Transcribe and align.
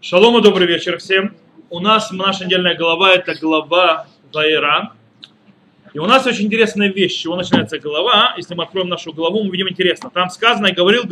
Шалом 0.00 0.38
и 0.38 0.42
добрый 0.42 0.68
вечер 0.68 0.96
всем. 0.98 1.34
У 1.70 1.80
нас 1.80 2.12
наша 2.12 2.44
недельная 2.44 2.76
глава, 2.76 3.14
это 3.14 3.34
глава 3.34 4.06
Вайра. 4.32 4.92
И 5.92 5.98
у 5.98 6.06
нас 6.06 6.24
очень 6.24 6.46
интересная 6.46 6.88
вещь, 6.88 7.14
с 7.14 7.16
чего 7.16 7.34
начинается 7.34 7.80
глава. 7.80 8.34
Если 8.36 8.54
мы 8.54 8.62
откроем 8.62 8.88
нашу 8.88 9.12
главу, 9.12 9.42
мы 9.42 9.50
видим 9.50 9.68
интересно. 9.68 10.08
Там 10.14 10.30
сказано, 10.30 10.70
говорил, 10.70 11.02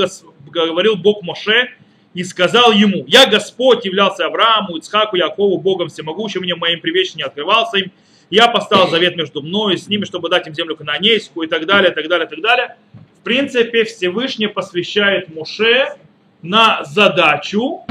говорил 0.52 0.94
Бог 0.94 1.22
Моше, 1.22 1.70
и 2.14 2.22
сказал 2.22 2.70
ему, 2.70 3.04
«Я 3.08 3.26
Господь 3.26 3.84
являлся 3.84 4.26
Аврааму, 4.26 4.76
Ицхаку, 4.76 5.16
Якову, 5.16 5.58
Богом 5.58 5.88
всемогущим, 5.88 6.42
мне 6.42 6.54
моим 6.54 6.80
привечным 6.80 7.18
не 7.18 7.24
открывался 7.24 7.78
им. 7.78 7.90
Я 8.30 8.46
поставил 8.46 8.88
завет 8.88 9.16
между 9.16 9.42
мной 9.42 9.74
и 9.74 9.78
с 9.78 9.88
ними, 9.88 10.04
чтобы 10.04 10.28
дать 10.28 10.46
им 10.46 10.54
землю 10.54 10.76
кананейскую 10.76 11.48
и 11.48 11.50
так 11.50 11.66
далее, 11.66 11.90
и 11.90 11.94
так 11.94 12.06
далее, 12.06 12.26
и 12.26 12.30
так 12.30 12.40
далее». 12.40 12.76
В 13.18 13.24
принципе, 13.24 13.82
Всевышний 13.82 14.46
посвящает 14.46 15.34
Моше 15.34 15.96
на 16.40 16.84
задачу, 16.84 17.84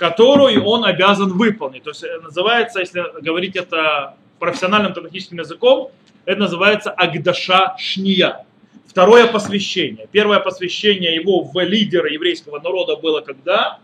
которую 0.00 0.64
он 0.64 0.86
обязан 0.86 1.34
выполнить. 1.34 1.82
То 1.82 1.90
есть 1.90 2.02
э, 2.04 2.20
называется, 2.22 2.80
если 2.80 3.04
говорить 3.20 3.54
это 3.54 4.14
профессиональным 4.38 4.94
техническим 4.94 5.40
языком, 5.40 5.90
это 6.24 6.40
называется 6.40 6.90
Агдаша 6.90 7.76
Шния. 7.78 8.46
Второе 8.86 9.26
посвящение. 9.26 10.08
Первое 10.10 10.40
посвящение 10.40 11.14
его 11.14 11.42
в 11.42 11.62
лидера 11.62 12.10
еврейского 12.10 12.60
народа 12.60 12.96
было 12.96 13.20
когда? 13.20 13.78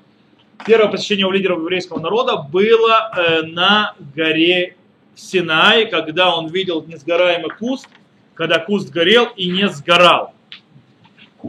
Первое 0.65 0.89
посвящение 0.89 1.27
в 1.27 1.33
лидера 1.33 1.55
еврейского 1.55 2.01
народа 2.01 2.37
было 2.37 3.13
э, 3.15 3.43
на 3.43 3.95
горе 4.15 4.75
Синай, 5.15 5.85
когда 5.85 6.35
он 6.35 6.49
видел 6.49 6.83
несгораемый 6.83 7.51
куст, 7.51 7.89
когда 8.33 8.59
куст 8.59 8.89
горел 8.89 9.27
и 9.37 9.51
не 9.51 9.69
сгорал. 9.69 10.33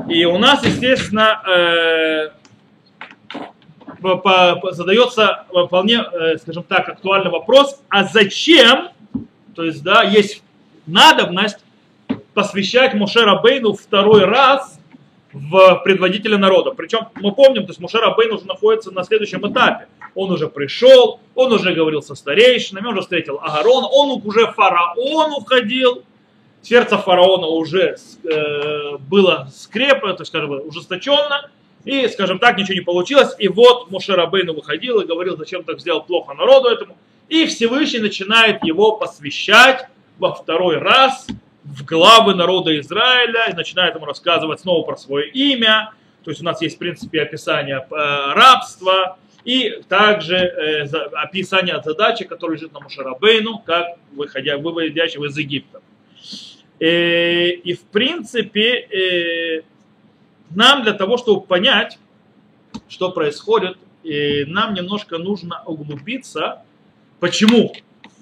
И 0.09 0.25
у 0.25 0.37
нас, 0.37 0.63
естественно, 0.65 1.41
э, 1.47 2.36
задается 4.71 5.45
вполне, 5.49 6.03
э, 6.11 6.37
скажем 6.37 6.63
так, 6.63 6.89
актуальный 6.89 7.31
вопрос, 7.31 7.81
а 7.89 8.03
зачем, 8.03 8.89
то 9.55 9.63
есть, 9.63 9.83
да, 9.83 10.03
есть 10.03 10.43
надобность 10.85 11.59
посвящать 12.33 12.93
Муше 12.93 13.21
Рабейну 13.21 13.73
второй 13.73 14.25
раз 14.25 14.79
в 15.33 15.81
предводителя 15.83 16.37
народа. 16.37 16.71
Причем 16.71 17.07
мы 17.15 17.31
помним, 17.31 17.63
то 17.63 17.69
есть 17.69 17.79
Муше 17.79 17.97
Рабейн 17.97 18.33
уже 18.33 18.45
находится 18.45 18.91
на 18.91 19.03
следующем 19.03 19.47
этапе. 19.51 19.87
Он 20.15 20.31
уже 20.31 20.47
пришел, 20.47 21.19
он 21.35 21.51
уже 21.51 21.73
говорил 21.73 22.01
со 22.01 22.15
старейшинами, 22.15 22.87
он 22.87 22.93
уже 22.93 23.01
встретил 23.01 23.39
Агарона, 23.41 23.87
он 23.87 24.21
уже 24.23 24.51
фараон 24.51 25.33
уходил, 25.33 26.03
сердце 26.61 26.97
фараона 26.97 27.47
уже 27.47 27.97
э, 28.23 28.97
было 28.97 29.49
скрепно, 29.53 30.13
то 30.13 30.21
есть, 30.21 30.29
скажем, 30.29 30.51
ужесточенно, 30.67 31.49
и, 31.87 32.07
скажем 32.09 32.37
так, 32.37 32.57
ничего 32.57 32.73
не 32.75 32.81
получилось. 32.81 33.33
И 33.39 33.47
вот 33.47 33.89
Муше 33.89 34.13
Рабейну 34.13 34.53
выходил 34.53 34.99
и 34.99 35.05
говорил, 35.05 35.37
зачем 35.37 35.63
так 35.63 35.79
сделал 35.79 36.03
плохо 36.03 36.33
народу 36.33 36.67
этому. 36.67 36.97
И 37.29 37.45
Всевышний 37.45 37.99
начинает 37.99 38.61
его 38.65 38.97
посвящать 38.97 39.87
во 40.19 40.33
второй 40.33 40.79
раз 40.79 41.27
в 41.63 41.85
главы 41.85 42.35
народа 42.35 42.77
Израиля 42.79 43.47
и 43.49 43.53
начинает 43.53 43.95
ему 43.95 44.05
рассказывать 44.05 44.59
снова 44.59 44.85
про 44.85 44.97
свое 44.97 45.29
имя. 45.29 45.93
То 46.25 46.31
есть 46.31 46.41
у 46.41 46.43
нас 46.43 46.61
есть, 46.61 46.75
в 46.75 46.79
принципе, 46.79 47.21
описание 47.21 47.77
э, 47.77 48.33
рабства 48.33 49.17
и 49.45 49.81
также 49.87 50.35
э, 50.35 50.87
описание 51.13 51.81
задачи, 51.81 52.25
которая 52.25 52.57
лежит 52.57 52.73
на 52.73 52.81
Мушарабейну, 52.81 53.59
как 53.59 53.97
выходя, 54.11 54.57
выводящего 54.57 55.25
из 55.25 55.37
Египта. 55.37 55.81
Э, 56.81 57.47
и, 57.47 57.73
в 57.73 57.83
принципе, 57.83 59.63
нам 60.51 60.83
для 60.83 60.93
того, 60.93 61.17
чтобы 61.17 61.41
понять, 61.41 61.99
что 62.87 63.11
происходит, 63.11 63.77
нам 64.03 64.73
немножко 64.73 65.17
нужно 65.17 65.63
углубиться, 65.65 66.61
почему 67.19 67.73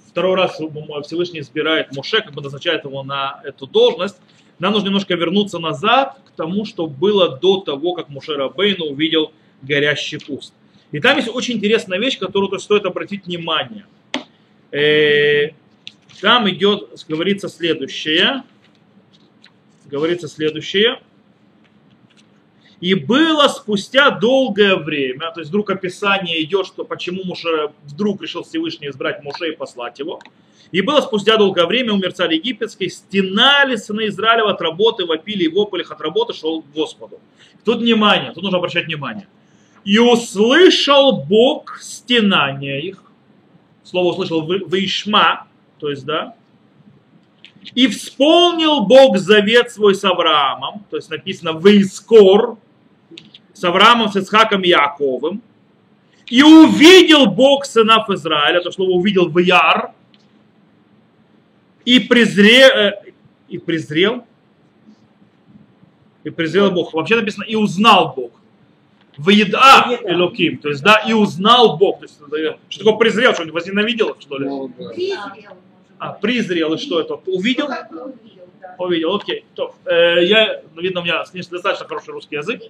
второй 0.10 0.36
раз 0.36 0.60
Всевышний 1.06 1.42
избирает 1.42 1.96
Моше, 1.96 2.22
как 2.22 2.34
бы 2.34 2.42
назначает 2.42 2.86
его 2.86 3.04
на 3.04 3.42
эту 3.44 3.68
должность, 3.68 4.18
нам 4.60 4.74
нужно 4.74 4.88
немножко 4.88 5.14
вернуться 5.16 5.60
назад 5.60 6.18
к 6.26 6.32
тому, 6.32 6.66
что 6.66 6.88
было 6.88 7.38
до 7.38 7.60
того, 7.60 7.94
как 7.94 8.10
Моше 8.10 8.36
Рабейну 8.36 8.86
увидел 8.86 9.34
горящий 9.62 10.18
куст. 10.18 10.54
И 10.92 11.00
там 11.00 11.18
есть 11.18 11.30
очень 11.30 11.56
интересная 11.56 12.00
вещь, 12.00 12.18
которую 12.18 12.58
стоит 12.60 12.86
обратить 12.86 13.26
внимание. 13.26 13.86
Э, 14.72 15.50
там 16.22 16.50
идет, 16.50 16.90
говорится 17.08 17.50
следующее. 17.50 18.44
Говорится 19.86 20.28
следующее. 20.28 21.02
И 22.82 22.94
было 22.94 23.48
спустя 23.48 24.12
долгое 24.12 24.76
время, 24.76 25.32
то 25.32 25.40
есть 25.40 25.50
вдруг 25.50 25.70
описание 25.70 26.44
идет, 26.44 26.68
что 26.68 26.84
почему 26.84 27.24
Муше 27.24 27.70
вдруг 27.84 28.22
решил 28.22 28.44
Всевышний 28.44 28.90
избрать 28.90 29.24
Муше 29.24 29.50
и 29.50 29.56
послать 29.56 30.00
его. 30.00 30.20
И 30.72 30.82
было 30.82 31.00
спустя 31.02 31.38
долгое 31.38 31.68
время 31.68 31.94
умер 31.94 32.14
царь 32.14 32.34
египетский, 32.36 32.90
стенали 32.90 33.76
сыны 33.78 34.08
Израилева 34.08 34.52
от 34.52 34.62
работы, 34.62 35.06
вопили 35.06 35.46
и 35.46 35.48
вопали 35.48 35.86
от 35.90 36.02
работы, 36.02 36.34
шел 36.34 36.62
к 36.62 36.72
Господу. 36.74 37.20
Тут 37.64 37.80
внимание, 37.80 38.32
тут 38.34 38.44
нужно 38.44 38.58
обращать 38.58 38.86
внимание. 38.86 39.28
И 39.86 39.98
услышал 40.00 41.24
Бог 41.24 41.78
стенания 41.80 42.80
их, 42.80 43.02
слово 43.84 44.12
услышал 44.12 44.46
Вишма, 44.46 45.48
то 45.80 45.90
есть, 45.90 46.06
да, 46.06 46.36
и 47.74 47.88
вспомнил 47.88 48.82
Бог 48.82 49.18
завет 49.18 49.72
свой 49.72 49.96
с 49.96 50.04
Авраамом, 50.04 50.86
то 50.90 50.98
есть 50.98 51.10
написано 51.10 51.58
Вейскор, 51.60 52.58
с 53.56 53.64
Авраамом, 53.64 54.12
с 54.12 54.18
Исхаком 54.18 54.62
и 54.62 54.70
Яковым. 54.70 55.42
И 56.28 56.44
увидел 56.44 57.28
Бог 57.28 57.66
сынов 57.66 58.10
Израиля, 58.10 58.60
то 58.62 58.72
слово 58.72 58.92
увидел 58.92 59.30
в 59.30 59.38
Яр, 59.38 59.92
и 61.86 62.00
презрел, 62.00 62.70
э, 62.70 62.94
и 63.48 63.58
презрел, 63.60 64.26
и 66.24 66.30
презрел 66.32 66.72
Бог. 66.72 66.94
Вообще 66.94 67.16
написано, 67.16 67.44
и 67.44 67.56
узнал 67.56 68.14
Бог. 68.16 68.32
В 69.18 69.30
еда 69.30 69.98
Элоким, 70.04 70.58
то 70.58 70.70
есть, 70.70 70.84
да, 70.84 70.98
и 71.08 71.14
узнал 71.14 71.78
Бог. 71.78 72.00
То 72.00 72.06
есть, 72.06 72.20
что 72.70 72.84
такое 72.84 72.98
презрел, 72.98 73.34
что 73.34 73.46
возненавидел, 73.54 74.18
что 74.20 74.38
ли? 74.38 74.50
А, 76.00 76.12
презрел, 76.12 76.74
и 76.74 76.78
что 76.78 77.00
это? 77.00 77.14
Увидел? 77.28 77.70
Увидел, 78.78 79.16
окей. 79.16 79.46
То, 79.56 79.76
э, 79.86 80.26
я, 80.26 80.62
ну, 80.74 80.82
видно, 80.82 81.02
у 81.02 81.04
меня 81.04 81.24
достаточно 81.24 81.88
хороший 81.88 82.12
русский 82.12 82.36
язык. 82.36 82.62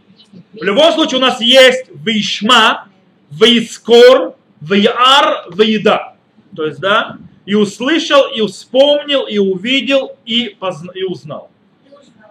В 0.54 0.64
любом 0.64 0.94
случае 0.94 1.18
у 1.18 1.22
нас 1.22 1.42
есть 1.42 1.90
вишма, 1.94 2.88
вискор, 3.32 4.36
вияр, 4.62 5.46
виеда. 5.54 6.16
То 6.56 6.66
есть, 6.66 6.80
да, 6.80 7.18
и 7.46 7.56
услышал, 7.56 8.32
и 8.34 8.42
вспомнил, 8.48 9.26
и 9.26 9.38
увидел, 9.38 10.18
и, 10.26 10.56
позна, 10.60 10.92
и 10.94 11.04
узнал. 11.04 11.50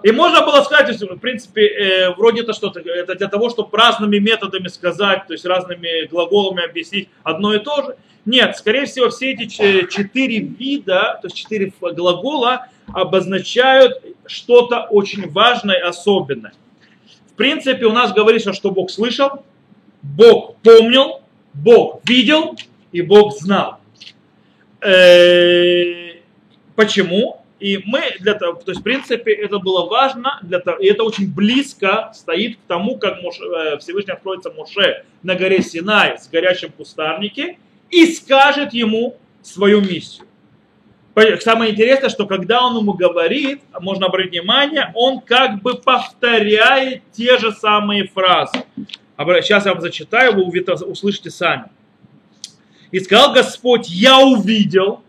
И 0.03 0.13
можно 0.13 0.45
было 0.45 0.63
сказать, 0.63 1.01
в 1.01 1.17
принципе, 1.17 1.67
э, 1.67 2.11
вроде 2.15 2.43
это 2.43 2.53
что-то, 2.53 2.81
это 2.81 3.15
для 3.15 3.29
того, 3.29 3.49
чтобы 3.49 3.77
разными 3.77 4.19
методами 4.19 4.69
сказать, 4.69 5.27
то 5.27 5.33
есть 5.33 5.47
разными 5.47 6.07
глаголами 6.09 6.63
объяснить 6.63 7.09
одно 7.23 7.55
и 7.55 7.59
то 7.59 7.83
же. 7.83 7.97
Нет, 8.27 8.57
скорее 8.57 8.85
всего, 8.85 9.09
все 9.09 9.33
эти 9.33 9.47
четыре 9.47 10.41
вида, 10.41 11.19
то 11.23 11.27
есть 11.29 11.37
четыре 11.37 11.73
глагола 11.81 12.67
обозначают 12.93 14.03
что-то 14.27 14.83
очень 14.83 15.31
важное 15.31 15.87
особенное. 15.87 16.53
В 17.29 17.35
принципе, 17.35 17.87
у 17.87 17.93
нас 17.93 18.13
говорится, 18.13 18.53
что 18.53 18.71
Бог 18.71 18.91
слышал, 18.91 19.45
Бог 20.03 20.57
помнил, 20.57 21.21
Бог 21.53 22.01
видел 22.09 22.57
и 22.93 23.03
Бог 23.03 23.37
знал. 23.37 23.79
Э, 24.81 26.15
почему? 26.77 27.45
И 27.59 27.81
мы 27.87 28.03
для 28.21 28.35
того, 28.35 28.61
то 28.61 28.73
есть, 28.73 28.81
в 28.81 28.85
принципе, 28.85 29.33
это 29.33 29.59
было 29.59 29.87
важно, 29.87 30.39
для 30.43 30.59
того, 30.59 30.79
и 30.79 30.87
это 30.87 31.03
очень 31.05 31.33
близко 31.33 32.11
стоит 32.13 32.57
к 32.57 32.61
тому, 32.69 32.99
как 32.99 33.23
Моше, 33.23 33.43
э, 33.43 33.79
Всевышний 33.79 34.13
откроется 34.13 34.51
Моше 34.51 35.05
на 35.23 35.35
горе 35.35 35.63
Синай 35.63 36.19
с 36.19 36.29
горящим 36.29 36.71
кустарнике 36.73 37.59
и 37.91 38.07
скажет 38.13 38.75
ему 38.75 39.17
свою 39.43 39.81
миссию. 39.81 40.27
Самое 41.41 41.73
интересное, 41.73 42.11
что 42.11 42.27
когда 42.27 42.67
он 42.67 42.77
ему 42.77 42.93
говорит, 42.95 43.63
можно 43.81 44.07
обратить 44.07 44.33
внимание, 44.33 44.91
он 44.95 45.21
как 45.21 45.63
бы 45.63 45.75
повторяет 45.75 47.03
те 47.13 47.39
же 47.39 47.53
самые 47.53 48.09
фразы. 48.09 48.65
Сейчас 49.17 49.65
я 49.65 49.73
вам 49.73 49.81
зачитаю, 49.81 50.35
вы 50.35 50.43
услышите 50.87 51.31
сами. 51.31 51.67
И 52.91 52.99
сказал 52.99 53.33
Господь, 53.33 53.89
я 53.89 54.19
увидел, 54.19 55.03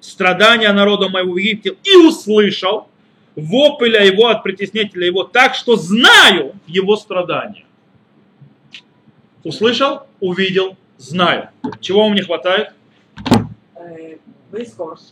страдания 0.00 0.72
народа 0.72 1.08
моего 1.08 1.32
в 1.32 1.36
Египте 1.36 1.76
и 1.82 1.96
услышал 1.96 2.88
вопля 3.34 4.04
его 4.04 4.28
от 4.28 4.42
притеснителя 4.42 5.06
его 5.06 5.24
так, 5.24 5.54
что 5.54 5.76
знаю 5.76 6.54
его 6.66 6.96
страдания. 6.96 7.64
Услышал, 9.44 10.06
увидел, 10.20 10.76
знаю. 10.96 11.50
Чего 11.80 12.04
вам 12.04 12.14
не 12.14 12.22
хватает? 12.22 12.72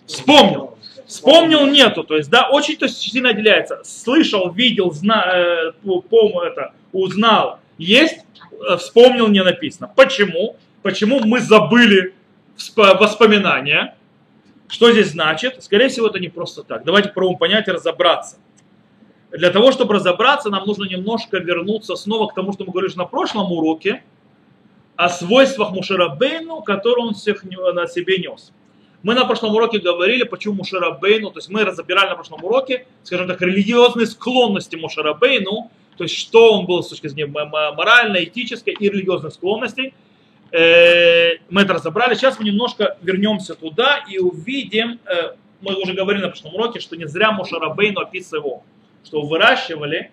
Вспомнил. 0.06 0.78
Вспомнил 1.06 1.66
нету, 1.66 2.02
то 2.02 2.16
есть, 2.16 2.30
да, 2.30 2.48
очень 2.48 2.76
то 2.76 2.88
сильно 2.88 3.30
отделяется. 3.30 3.82
Слышал, 3.84 4.50
видел, 4.50 4.90
зна, 4.90 5.24
э, 5.26 5.72
пом, 5.82 6.38
это, 6.38 6.72
узнал 6.92 7.58
Есть, 7.76 8.20
э, 8.52 8.76
вспомнил, 8.76 9.28
не 9.28 9.42
написано. 9.42 9.92
Почему? 9.94 10.56
Почему 10.82 11.20
мы 11.20 11.40
забыли 11.40 12.14
воспоминания? 12.76 13.96
Что 14.68 14.92
здесь 14.92 15.10
значит? 15.10 15.62
Скорее 15.62 15.88
всего, 15.88 16.06
это 16.06 16.18
не 16.18 16.28
просто 16.28 16.62
так. 16.62 16.84
Давайте 16.84 17.08
попробуем 17.08 17.38
понять 17.38 17.68
и 17.68 17.70
разобраться. 17.70 18.36
Для 19.30 19.50
того, 19.50 19.72
чтобы 19.72 19.94
разобраться, 19.94 20.48
нам 20.48 20.64
нужно 20.64 20.84
немножко 20.84 21.38
вернуться 21.38 21.96
снова 21.96 22.28
к 22.28 22.34
тому, 22.34 22.52
что 22.52 22.64
мы 22.64 22.72
говорили 22.72 22.96
на 22.96 23.04
прошлом 23.04 23.50
уроке, 23.52 24.02
о 24.96 25.08
свойствах 25.08 25.72
Мушарабейну, 25.72 26.62
которые 26.62 27.06
он 27.06 27.14
всех 27.14 27.44
на 27.44 27.86
себе 27.88 28.18
нес. 28.18 28.52
Мы 29.04 29.14
на 29.14 29.24
прошлом 29.24 29.54
уроке 29.54 29.78
говорили, 29.78 30.24
почему 30.24 30.54
Мушарабейну, 30.54 31.30
то 31.30 31.38
есть 31.38 31.48
мы 31.48 31.64
разбирали 31.64 32.08
на 32.08 32.14
прошлом 32.16 32.42
уроке, 32.42 32.86
скажем 33.04 33.28
так, 33.28 33.40
религиозные 33.40 34.06
склонности 34.06 34.74
Мушарабейну, 34.74 35.70
то 35.96 36.04
есть 36.04 36.16
что 36.16 36.58
он 36.58 36.66
был 36.66 36.82
с 36.82 36.88
точки 36.88 37.06
зрения 37.06 37.30
моральной, 37.30 38.24
этической 38.24 38.74
и 38.74 38.88
религиозных 38.88 39.32
склонностей. 39.32 39.94
Э, 40.50 41.36
мы 41.50 41.62
это 41.62 41.74
разобрали. 41.74 42.14
Сейчас 42.14 42.40
мы 42.40 42.44
немножко 42.44 42.96
вернемся 43.02 43.54
туда 43.54 44.04
и 44.10 44.18
увидим, 44.18 44.98
э, 45.06 45.34
мы 45.60 45.76
уже 45.76 45.92
говорили 45.92 46.22
на 46.22 46.28
прошлом 46.30 46.54
уроке, 46.54 46.80
что 46.80 46.96
не 46.96 47.06
зря 47.06 47.30
Мушарабейну 47.30 48.00
описывал 48.00 48.64
что 49.04 49.22
выращивали 49.22 50.10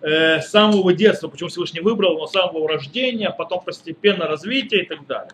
э, 0.00 0.40
с 0.40 0.50
самого 0.50 0.92
детства, 0.92 1.28
почему 1.28 1.48
Всевышний 1.48 1.80
выбрал 1.80 2.14
его 2.14 2.26
с 2.26 2.32
самого 2.32 2.68
рождения, 2.68 3.30
потом 3.30 3.60
постепенно 3.60 4.26
развитие 4.26 4.84
и 4.84 4.86
так 4.86 5.06
далее. 5.06 5.32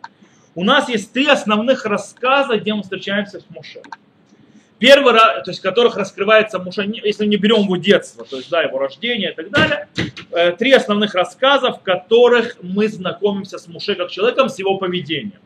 У 0.56 0.64
нас 0.64 0.88
есть 0.88 1.12
три 1.12 1.26
основных 1.26 1.84
рассказа, 1.84 2.56
где 2.56 2.72
мы 2.72 2.82
встречаемся 2.82 3.40
с 3.40 3.44
Муше. 3.50 3.82
Первый 4.78 5.12
то 5.12 5.44
есть 5.48 5.60
в 5.60 5.62
которых 5.62 5.98
раскрывается 5.98 6.58
Муше, 6.58 6.90
если 7.04 7.26
не 7.26 7.36
берем 7.36 7.64
его 7.64 7.76
детство, 7.76 8.24
то 8.24 8.38
есть 8.38 8.48
да, 8.48 8.62
его 8.62 8.78
рождение 8.78 9.32
и 9.32 9.34
так 9.34 9.50
далее, 9.50 9.88
э, 10.32 10.52
три 10.52 10.72
основных 10.72 11.14
рассказа, 11.14 11.72
в 11.72 11.82
которых 11.82 12.56
мы 12.62 12.88
знакомимся 12.88 13.58
с 13.58 13.68
Муше 13.68 13.96
как 13.96 14.10
человеком, 14.10 14.48
с 14.48 14.58
его 14.58 14.78
поведением. 14.78 15.40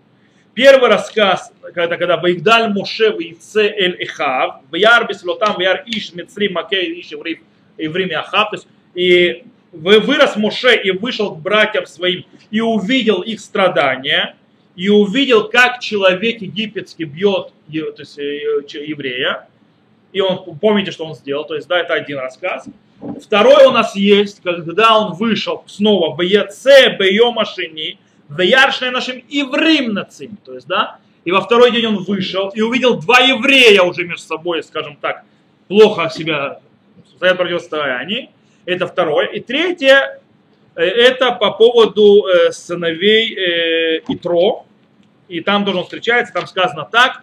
Первый 0.54 0.88
рассказ, 0.88 1.52
когда, 1.74 1.96
когда 1.96 2.16
Ваигдаль 2.16 2.72
Муше 2.72 3.10
в 3.10 3.18
Ице 3.18 3.68
Эль 3.68 3.96
Эхав, 4.00 4.60
в 4.70 4.76
Яр 4.76 5.08
Беслотам, 5.08 5.56
в 5.56 5.60
Яр 5.60 5.82
Иш 5.86 6.12
Мицри 6.14 6.48
Макей 6.48 7.00
Иш 7.00 7.10
Еврим 7.78 8.16
Ахав, 8.16 8.50
то 8.50 8.56
есть 8.56 8.68
и 8.94 9.42
вырос 9.72 10.36
Моше 10.36 10.76
и 10.76 10.92
вышел 10.92 11.34
к 11.34 11.38
братьям 11.40 11.86
своим 11.86 12.24
и 12.52 12.60
увидел 12.60 13.22
их 13.22 13.40
страдания, 13.40 14.36
и 14.76 14.88
увидел, 14.88 15.48
как 15.48 15.80
человек 15.80 16.42
египетский 16.42 17.04
бьет 17.04 17.52
то 17.70 17.94
есть, 17.98 18.18
э, 18.18 18.62
еврея, 18.86 19.48
и 20.12 20.20
он, 20.20 20.58
помните, 20.58 20.90
что 20.90 21.04
он 21.04 21.14
сделал, 21.14 21.44
то 21.44 21.54
есть, 21.54 21.68
да, 21.68 21.78
это 21.78 21.94
один 21.94 22.18
рассказ. 22.18 22.66
Второй 23.22 23.66
у 23.66 23.70
нас 23.70 23.94
есть, 23.94 24.42
когда 24.42 24.98
он 24.98 25.14
вышел 25.14 25.62
снова 25.66 26.14
в 26.14 26.20
Яце, 26.20 26.96
Бейомашини, 26.98 27.98
в 28.28 28.40
Яршне 28.40 28.90
нашим 28.90 29.22
еврим 29.28 29.94
нацим, 29.94 30.36
то 30.44 30.54
есть, 30.54 30.66
да, 30.66 30.98
и 31.24 31.32
во 31.32 31.40
второй 31.40 31.70
день 31.70 31.86
он 31.86 31.96
вышел 32.04 32.48
и 32.48 32.60
увидел 32.60 32.98
два 32.98 33.20
еврея 33.20 33.82
уже 33.82 34.04
между 34.04 34.26
собой, 34.26 34.62
скажем 34.62 34.96
так, 35.00 35.24
плохо 35.68 36.10
себя 36.10 36.60
стоят 37.16 37.36
противостояние. 37.36 38.30
Это 38.64 38.86
второе. 38.86 39.26
И 39.26 39.40
третье, 39.40 40.19
это 40.74 41.32
по 41.32 41.50
поводу 41.52 42.26
э, 42.26 42.52
сыновей 42.52 43.34
э, 43.34 44.00
Итро. 44.08 44.66
И 45.28 45.40
там 45.40 45.64
тоже 45.64 45.78
он 45.78 45.84
встречается, 45.84 46.32
там 46.32 46.46
сказано 46.46 46.88
так. 46.90 47.22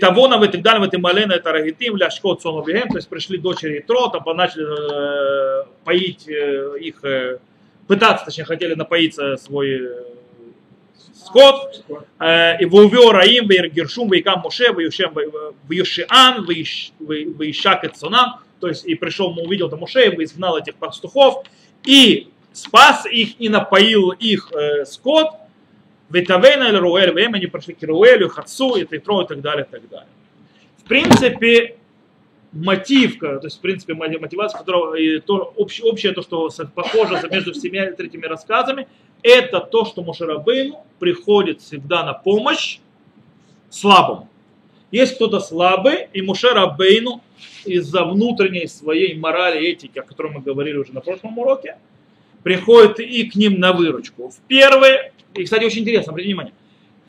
того 0.00 0.26
на 0.26 0.44
так 0.48 0.62
далее, 0.62 0.80
в 0.80 0.84
малена 0.98 1.34
это 1.34 1.52
рагитим, 1.52 1.96
ляшкот 1.96 2.42
соновием, 2.42 2.88
то 2.88 2.96
есть 2.96 3.08
пришли 3.08 3.38
дочери 3.38 3.78
Итро, 3.78 4.08
там 4.08 4.36
начали 4.36 5.62
э, 5.62 5.64
поить 5.84 6.26
их, 6.26 7.00
пытаться, 7.86 8.24
точнее, 8.24 8.44
хотели 8.44 8.74
напоиться 8.74 9.36
свой 9.36 9.88
скот, 11.14 11.84
и 12.20 12.64
вовел 12.64 13.12
Раим, 13.12 13.46
Гершум, 13.46 14.10
Вейкам 14.10 14.40
Моше, 14.40 14.72
Вейшиан, 14.74 16.44
Вейшак 16.44 17.84
Эцонам, 17.84 18.40
то 18.60 18.68
есть 18.68 18.84
и 18.84 18.94
пришел, 18.94 19.32
мы 19.32 19.42
увидел 19.42 19.68
там 19.70 19.80
Мушеев, 19.80 20.18
изгнал 20.18 20.58
этих 20.58 20.74
пастухов, 20.74 21.44
и 21.84 22.28
спас 22.62 23.06
их, 23.06 23.40
и 23.40 23.48
напоил 23.48 24.10
их 24.10 24.52
э, 24.52 24.84
скот, 24.84 25.28
Витавейна 26.10 26.64
или 26.64 26.76
Руэль, 26.76 27.12
время 27.12 27.36
они 27.36 27.46
пришли 27.46 27.74
к 27.74 27.82
Руэлю, 27.82 28.28
Хацу, 28.28 28.76
и 28.76 28.86
Титро, 28.86 29.22
и 29.22 29.26
так 29.26 29.40
далее, 29.40 29.66
и 29.68 29.70
так 29.70 29.88
далее. 29.88 30.08
В 30.78 30.84
принципе, 30.88 31.76
мотив, 32.52 33.18
то 33.18 33.40
есть, 33.42 33.58
в 33.58 33.60
принципе, 33.60 33.94
мотивация, 33.94 34.58
которого, 34.58 34.94
и 34.94 35.20
то, 35.20 35.52
общее, 35.56 35.86
общее 35.86 36.12
то, 36.12 36.22
что 36.22 36.48
похоже 36.74 37.20
между 37.30 37.52
всеми 37.52 37.78
этими 37.78 38.24
рассказами, 38.24 38.88
это 39.22 39.60
то, 39.60 39.84
что 39.84 40.02
Мушарабейну 40.02 40.84
приходит 40.98 41.60
всегда 41.60 42.04
на 42.04 42.14
помощь 42.14 42.78
слабому. 43.68 44.28
Есть 44.90 45.16
кто-то 45.16 45.40
слабый, 45.40 46.08
и 46.14 46.22
Мушарабейну 46.22 47.20
из-за 47.66 48.04
внутренней 48.04 48.66
своей 48.66 49.14
морали 49.14 49.60
этики, 49.60 49.98
о 49.98 50.02
которой 50.02 50.32
мы 50.32 50.40
говорили 50.40 50.78
уже 50.78 50.92
на 50.94 51.00
прошлом 51.00 51.36
уроке, 51.38 51.76
приходит 52.48 52.98
и 52.98 53.24
к 53.24 53.34
ним 53.34 53.60
на 53.60 53.74
выручку. 53.74 54.30
В 54.30 54.38
первой, 54.48 55.12
и, 55.34 55.44
кстати, 55.44 55.64
очень 55.64 55.82
интересно, 55.82 56.12
обратите 56.12 56.32
внимание, 56.32 56.54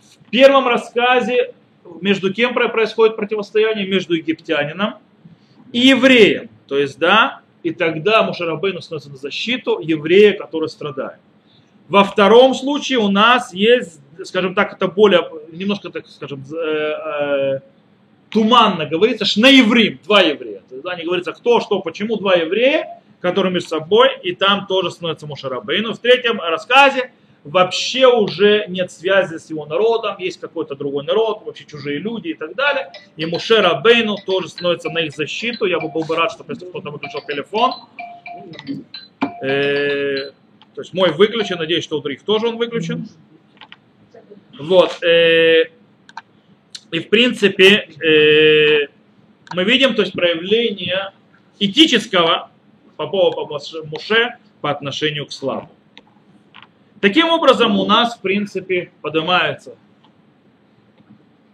в 0.02 0.30
первом 0.30 0.68
рассказе 0.68 1.54
между 2.02 2.34
кем 2.34 2.54
происходит 2.54 3.16
противостояние? 3.16 3.88
Между 3.88 4.16
египтянином 4.16 4.96
и 5.72 5.80
евреем. 5.80 6.50
То 6.68 6.78
есть, 6.78 7.00
да, 7.00 7.40
и 7.64 7.72
тогда 7.72 8.22
Мушарабейну 8.24 8.82
становится 8.82 9.12
на 9.12 9.16
защиту 9.16 9.80
еврея, 9.80 10.34
который 10.34 10.68
страдает. 10.68 11.20
Во 11.88 12.04
втором 12.04 12.54
случае 12.54 13.00
у 13.00 13.08
нас 13.08 13.54
есть, 13.54 14.02
скажем 14.26 14.54
так, 14.54 14.74
это 14.74 14.90
более, 14.90 15.22
немножко, 15.54 15.90
так 15.90 16.06
скажем, 16.10 16.44
э, 16.52 16.56
э, 16.58 17.60
туманно 18.30 18.86
говорится, 18.86 19.24
евреи, 19.24 20.02
два 20.04 20.20
еврея. 20.20 20.64
То 20.68 20.76
есть, 20.76 20.84
да, 20.84 20.96
не 20.96 21.06
говорится 21.06 21.32
кто, 21.32 21.62
что, 21.62 21.80
почему, 21.80 22.18
два 22.18 22.36
еврея, 22.36 23.00
которые 23.22 23.54
между 23.54 23.70
собой, 23.70 24.10
и 24.24 24.34
там 24.34 24.66
тоже 24.68 24.92
становится 24.92 25.28
Мушарабейну. 25.28 25.94
В 25.94 26.00
третьем 26.00 26.40
рассказе 26.40 27.12
вообще 27.44 28.08
уже 28.08 28.66
нет 28.68 28.92
связи 28.92 29.38
с 29.38 29.50
его 29.50 29.66
народом, 29.66 30.18
есть 30.20 30.40
какой-то 30.40 30.76
другой 30.76 31.06
народ, 31.06 31.44
вообще 31.46 31.66
чужие 31.66 32.00
люди 32.00 32.30
и 32.30 32.34
так 32.34 32.56
далее. 32.56 32.92
И 33.18 33.26
Мушера 33.26 33.76
Бейну 33.76 34.18
тоже 34.26 34.50
становится 34.50 34.90
на 34.90 35.00
их 35.00 35.14
защиту. 35.14 35.66
Я 35.66 35.80
бы 35.80 35.90
был 35.90 36.04
бы 36.04 36.16
рад, 36.16 36.32
чтобы 36.32 36.54
если 36.54 36.66
кто-то 36.66 36.92
выключил 36.92 37.22
телефон. 37.22 37.74
Э, 39.42 40.32
то 40.76 40.82
есть 40.82 40.94
мой 40.94 41.12
выключен, 41.12 41.58
надеюсь, 41.58 41.84
что 41.84 41.98
у 41.98 42.02
других 42.02 42.24
тоже 42.24 42.48
он 42.48 42.58
выключен. 42.58 43.08
Вот. 44.60 45.02
Э, 45.04 45.66
и 46.92 47.00
в 47.00 47.10
принципе 47.10 47.88
э, 48.04 48.88
мы 49.54 49.64
видим 49.64 49.96
то 49.96 50.02
есть, 50.02 50.14
проявление 50.14 51.14
этического 51.60 52.50
по 53.00 53.08
поводу 53.08 53.48
Муше 53.86 54.36
по 54.60 54.72
отношению 54.72 55.26
к 55.26 55.32
слабу. 55.32 55.70
Таким 57.00 57.30
образом 57.30 57.80
у 57.80 57.86
нас 57.86 58.18
в 58.18 58.20
принципе 58.20 58.92
поднимается 59.02 59.78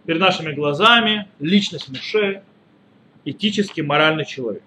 перед 0.06 0.20
нашими 0.20 0.52
глазами 0.52 1.28
личность 1.38 1.88
Муше, 1.88 2.42
этический, 3.24 3.82
моральный 3.82 4.24
человек. 4.24 4.64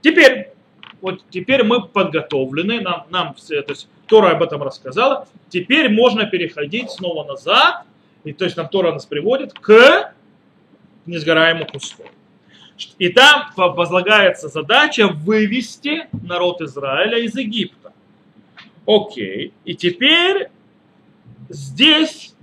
Теперь, 0.00 0.54
вот 1.02 1.22
теперь 1.28 1.62
мы 1.62 1.86
подготовлены, 1.86 2.80
нам, 2.80 3.04
нам 3.10 3.34
все, 3.34 3.60
то 3.60 3.72
есть 3.72 3.86
Тора 4.06 4.30
об 4.30 4.42
этом 4.42 4.62
рассказала, 4.62 5.28
теперь 5.50 5.92
можно 5.92 6.24
переходить 6.24 6.90
снова 6.90 7.24
назад 7.24 7.84
и 8.24 8.32
то 8.32 8.46
есть 8.46 8.56
нам 8.56 8.68
Тора 8.68 8.92
нас 8.92 9.04
приводит 9.04 9.52
к 9.52 10.14
несгораемому 11.04 11.66
кусту. 11.66 12.02
И 12.98 13.08
там 13.08 13.50
возлагается 13.56 14.48
задача 14.48 15.08
вывести 15.08 16.08
народ 16.12 16.60
Израиля 16.60 17.18
из 17.18 17.36
Египта. 17.36 17.92
Окей. 18.86 19.52
И 19.64 19.74
теперь 19.74 20.48
здесь 21.48 22.34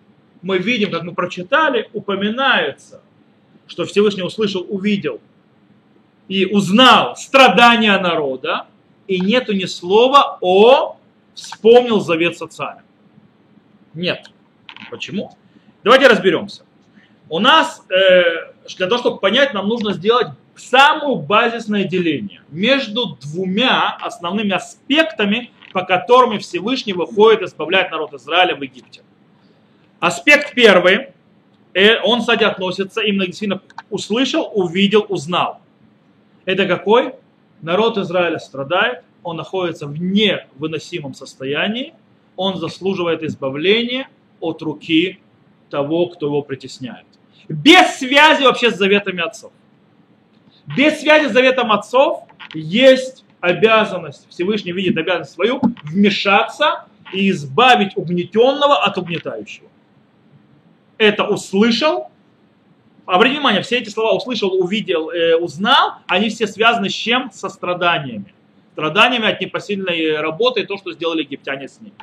мы 0.41 0.57
видим, 0.57 0.91
как 0.91 1.03
мы 1.03 1.13
прочитали, 1.13 1.89
упоминается, 1.93 3.01
что 3.67 3.85
Всевышний 3.85 4.23
услышал, 4.23 4.65
увидел 4.67 5.19
и 6.27 6.45
узнал 6.45 7.15
страдания 7.15 7.97
народа, 7.99 8.67
и 9.07 9.19
нету 9.19 9.53
ни 9.53 9.65
слова 9.65 10.37
о 10.39 10.97
вспомнил 11.33 11.99
завет 11.99 12.37
с 12.37 12.41
отцами. 12.41 12.81
Нет. 13.93 14.31
Почему? 14.89 15.35
Давайте 15.83 16.07
разберемся. 16.07 16.63
У 17.31 17.39
нас, 17.39 17.81
э, 17.89 18.51
для 18.75 18.87
того, 18.87 18.99
чтобы 18.99 19.19
понять, 19.19 19.53
нам 19.53 19.69
нужно 19.69 19.93
сделать 19.93 20.27
самое 20.57 21.15
базисное 21.15 21.85
деление 21.85 22.41
между 22.49 23.15
двумя 23.21 23.95
основными 24.01 24.51
аспектами, 24.51 25.49
по 25.71 25.85
которым 25.85 26.37
Всевышний 26.39 26.91
выходит 26.91 27.43
избавлять 27.43 27.89
народ 27.89 28.13
Израиля 28.15 28.57
в 28.57 28.61
Египте. 28.61 29.01
Аспект 30.01 30.53
первый, 30.53 31.13
э, 31.73 32.01
он, 32.03 32.19
кстати, 32.19 32.43
относится 32.43 32.99
именно 32.99 33.25
действительно 33.27 33.61
услышал, 33.89 34.51
увидел, 34.53 35.05
узнал. 35.07 35.61
Это 36.43 36.65
какой? 36.65 37.13
Народ 37.61 37.97
Израиля 37.97 38.39
страдает, 38.39 39.05
он 39.23 39.37
находится 39.37 39.87
в 39.87 39.97
невыносимом 39.97 41.13
состоянии, 41.13 41.93
он 42.35 42.57
заслуживает 42.57 43.23
избавления 43.23 44.09
от 44.41 44.61
руки 44.61 45.21
того, 45.69 46.07
кто 46.07 46.25
его 46.25 46.41
притесняет. 46.41 47.05
Без 47.51 47.97
связи 47.97 48.43
вообще 48.43 48.71
с 48.71 48.77
заветами 48.77 49.21
отцов. 49.21 49.51
Без 50.77 50.99
связи 50.99 51.27
с 51.27 51.31
заветом 51.31 51.71
отцов 51.71 52.23
есть 52.53 53.25
обязанность, 53.41 54.27
Всевышний 54.29 54.71
видит 54.71 54.97
обязанность 54.97 55.33
свою, 55.33 55.59
вмешаться 55.83 56.85
и 57.11 57.29
избавить 57.31 57.97
угнетенного 57.97 58.83
от 58.83 58.97
угнетающего. 58.97 59.67
Это 60.97 61.25
услышал. 61.25 62.07
Обратите 63.05 63.39
внимание, 63.39 63.63
все 63.63 63.79
эти 63.79 63.89
слова 63.89 64.15
услышал, 64.15 64.53
увидел, 64.53 65.09
э, 65.09 65.35
узнал, 65.35 65.95
они 66.07 66.29
все 66.29 66.47
связаны 66.47 66.89
с 66.89 66.93
чем? 66.93 67.31
Со 67.33 67.49
страданиями. 67.49 68.33
Страданиями 68.73 69.27
от 69.27 69.41
непосильной 69.41 70.21
работы 70.21 70.61
и 70.61 70.65
то, 70.65 70.77
что 70.77 70.93
сделали 70.93 71.23
египтяне 71.23 71.67
с 71.67 71.81
ним. 71.81 71.93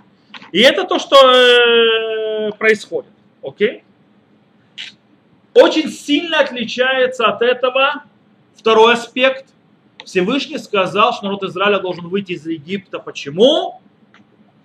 И 0.52 0.60
это 0.60 0.84
то, 0.84 0.98
что 0.98 1.16
э, 1.16 2.50
происходит. 2.58 3.12
Окей? 3.42 3.84
Очень 5.54 5.88
сильно 5.90 6.40
отличается 6.40 7.26
от 7.26 7.42
этого 7.42 8.04
второй 8.54 8.94
аспект. 8.94 9.46
Всевышний 10.04 10.58
сказал, 10.58 11.12
что 11.12 11.24
народ 11.24 11.42
Израиля 11.44 11.80
должен 11.80 12.08
выйти 12.08 12.32
из 12.32 12.46
Египта. 12.46 12.98
Почему? 12.98 13.80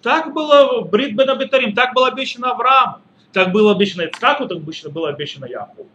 Так 0.02 0.34
было 0.34 0.82
Брит 0.82 1.16
Бен 1.16 1.30
Абитарим, 1.30 1.74
так 1.74 1.94
было 1.94 2.10
обещано 2.10 2.52
Аврааму, 2.52 2.98
так 3.32 3.52
было 3.52 3.72
обещано 3.72 4.04
Ицхаку, 4.04 4.48
так 4.48 4.60
было 4.60 5.10
обещано 5.10 5.46
Якову. 5.46 5.88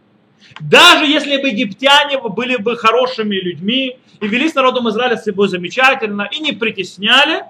Даже 0.59 1.05
если 1.05 1.37
бы 1.37 1.49
египтяне 1.49 2.17
были 2.17 2.55
бы 2.57 2.75
хорошими 2.75 3.35
людьми 3.35 3.99
и 4.19 4.27
вели 4.27 4.49
с 4.49 4.55
народом 4.55 4.89
Израиля 4.89 5.17
с 5.17 5.23
собой 5.23 5.47
замечательно 5.47 6.27
и 6.31 6.39
не 6.39 6.53
притесняли, 6.53 7.43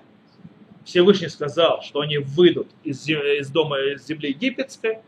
Всевышний 0.86 1.30
сказал, 1.30 1.82
что 1.84 2.02
они 2.02 2.18
выйдут 2.18 2.68
из, 2.84 3.08
из 3.08 3.50
дома, 3.50 3.80
из 3.80 4.06
земли 4.06 4.30
египетской 4.30 5.00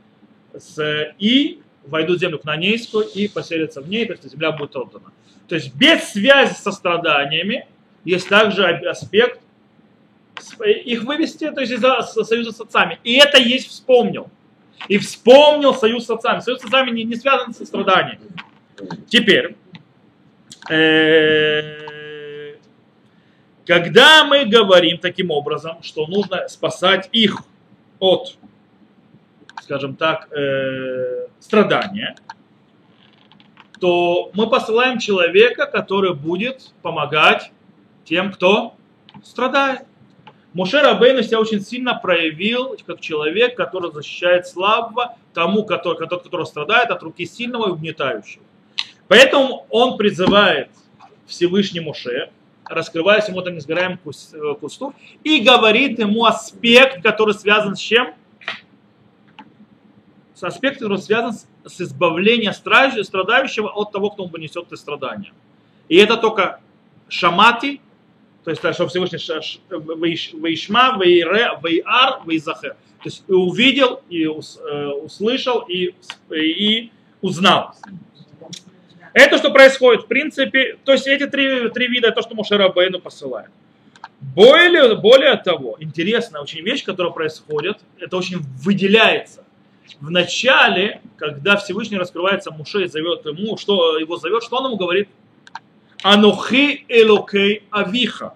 с, 0.54 1.14
и 1.18 1.62
войдут 1.86 2.18
в 2.18 2.20
землю 2.22 2.40
кнанейскую 2.40 3.06
и 3.06 3.28
поселятся 3.28 3.82
в 3.82 3.90
ней, 3.90 4.06
то 4.06 4.14
есть 4.14 4.30
земля 4.30 4.52
будет 4.52 4.76
отдана. 4.76 5.12
То 5.48 5.56
есть 5.56 5.74
без 5.76 6.10
связи 6.10 6.54
со 6.54 6.72
страданиями 6.72 7.68
есть 8.06 8.30
также 8.30 8.66
аспект 8.66 9.42
их 10.66 11.04
вывести, 11.04 11.52
то 11.52 11.62
есть 11.62 11.74
из 11.74 11.82
союза 12.28 12.52
с 12.52 12.62
отцами. 12.62 13.00
И 13.04 13.16
это 13.16 13.38
есть 13.38 13.70
вспомнил. 13.70 14.30
И 14.88 14.98
вспомнил 14.98 15.76
союз 15.76 16.06
с 16.06 16.10
отцами. 16.10 16.40
Союз 16.40 16.62
с 16.62 16.66
отцами 16.66 16.92
не, 16.92 17.04
не 17.04 17.16
связан 17.16 17.54
со 17.54 17.66
страданиями. 17.66 18.22
Теперь, 19.08 19.56
э, 20.70 22.56
когда 23.66 24.24
мы 24.24 24.46
говорим 24.46 24.98
таким 24.98 25.30
образом, 25.30 25.84
что 25.84 26.08
нужно 26.08 26.48
спасать 26.48 27.10
их 27.12 27.44
от, 28.00 28.36
скажем 29.62 29.96
так, 29.96 30.30
э, 30.32 31.28
страдания, 31.42 32.16
то 33.82 34.30
мы 34.34 34.48
посылаем 34.50 35.00
человека, 35.00 35.66
который 35.66 36.14
будет 36.14 36.72
помогать 36.82 37.52
тем, 38.06 38.32
кто 38.32 38.76
страдает. 39.24 39.82
Мушер 40.54 40.86
Абейну 40.86 41.24
себя 41.24 41.40
очень 41.40 41.62
сильно 41.62 41.96
проявил 41.96 42.78
как 42.86 43.00
человек, 43.02 43.56
который 43.56 43.92
защищает 43.92 44.48
слабого, 44.48 45.16
тому, 45.34 45.64
который, 45.64 45.98
который, 45.98 46.24
который 46.24 46.46
страдает 46.46 46.92
от 46.92 47.02
руки 47.04 47.26
сильного 47.26 47.70
и 47.70 47.72
угнетающего. 47.72 48.44
Поэтому 49.08 49.66
он 49.70 49.98
призывает 49.98 50.70
Всевышний 51.26 51.80
Муше, 51.80 52.32
раскрываясь 52.66 53.28
ему 53.28 53.42
там 53.42 53.56
несгораемым 53.56 54.00
э, 54.06 54.56
кусту, 54.60 54.94
и 55.24 55.40
говорит 55.40 56.00
ему 56.00 56.26
аспект, 56.26 57.02
который 57.02 57.34
связан 57.34 57.76
с 57.76 57.80
чем? 57.80 58.14
С 60.50 60.60
который 60.60 60.98
связан 60.98 61.38
с 61.66 61.82
избавлением 61.82 62.54
страдающего 62.54 63.70
от 63.70 63.92
того, 63.92 64.10
кто 64.10 64.24
он 64.24 64.32
понесет 64.32 64.66
это 64.68 64.76
страдания. 64.76 65.34
И 65.88 65.98
это 65.98 66.18
только 66.18 66.60
шамати, 67.10 67.80
то 68.44 68.50
есть, 68.50 68.62
что 68.62 68.88
Всевышний 68.88 69.20
Вейшма, 69.70 70.98
Вейре, 71.00 71.52
Вейар, 71.64 72.22
Вейзахер. 72.26 72.72
То 72.74 73.06
есть 73.06 73.24
и 73.28 73.34
увидел, 73.34 74.02
и 74.10 74.24
э, 74.24 74.28
услышал, 74.30 75.60
и, 75.62 75.94
и 76.32 76.92
узнал. 77.22 77.76
Это 79.14 79.38
что 79.38 79.52
происходит, 79.52 80.06
в 80.06 80.08
принципе, 80.08 80.78
то 80.86 80.92
есть 80.94 81.06
эти 81.06 81.28
три, 81.28 81.70
три 81.70 81.88
вида, 81.88 82.12
то, 82.12 82.22
что 82.22 82.34
Мушера 82.34 82.70
Бейну 82.70 83.00
посылает. 83.00 83.50
Более, 84.20 84.96
более 84.96 85.36
того, 85.36 85.78
интересная 85.80 86.42
очень 86.42 86.62
вещь, 86.62 86.84
которая 86.84 87.12
происходит, 87.12 87.78
это 88.00 88.18
очень 88.18 88.40
выделяется. 88.64 89.44
В 90.00 90.10
начале, 90.10 91.02
когда 91.18 91.58
Всевышний 91.58 91.98
раскрывается 91.98 92.52
Муше 92.52 92.86
и 92.86 92.88
зовет 92.88 93.26
ему, 93.26 93.58
что 93.58 93.98
его 93.98 94.18
зовет, 94.18 94.44
что 94.44 94.58
он 94.58 94.66
ему 94.68 94.78
говорит? 94.78 95.10
Анухи 96.04 96.86
Элокей 96.88 97.64
Авиха. 97.72 98.34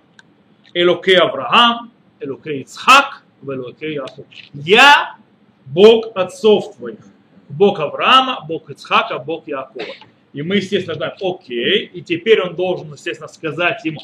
Элокей 0.74 1.18
Авраам, 1.18 1.92
Элокей 2.20 2.62
Ицхак, 2.62 3.24
Элокей 3.42 3.94
Яков. 3.94 4.26
Я 4.54 5.16
Бог 5.66 6.16
отцов 6.16 6.76
твоих. 6.76 7.00
Бог 7.50 7.80
Авраама, 7.80 8.44
Бог 8.48 8.70
Ицхака, 8.70 9.20
Бог 9.20 9.48
Якова. 9.48 9.94
И 10.34 10.42
мы, 10.42 10.58
естественно, 10.58 10.96
знаем, 10.96 11.14
окей, 11.22 11.86
и 11.86 12.02
теперь 12.02 12.42
он 12.42 12.56
должен, 12.56 12.92
естественно, 12.92 13.30
сказать 13.30 13.86
ему, 13.86 14.02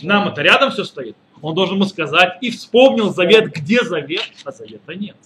нам 0.00 0.28
это 0.28 0.40
рядом 0.40 0.70
все 0.70 0.84
стоит, 0.84 1.14
он 1.42 1.54
должен 1.54 1.76
ему 1.76 1.84
сказать, 1.84 2.38
и 2.40 2.50
вспомнил 2.50 3.12
завет, 3.12 3.52
где 3.52 3.82
завет, 3.84 4.24
а 4.44 4.52
завета 4.52 4.94
нет. 4.94 5.16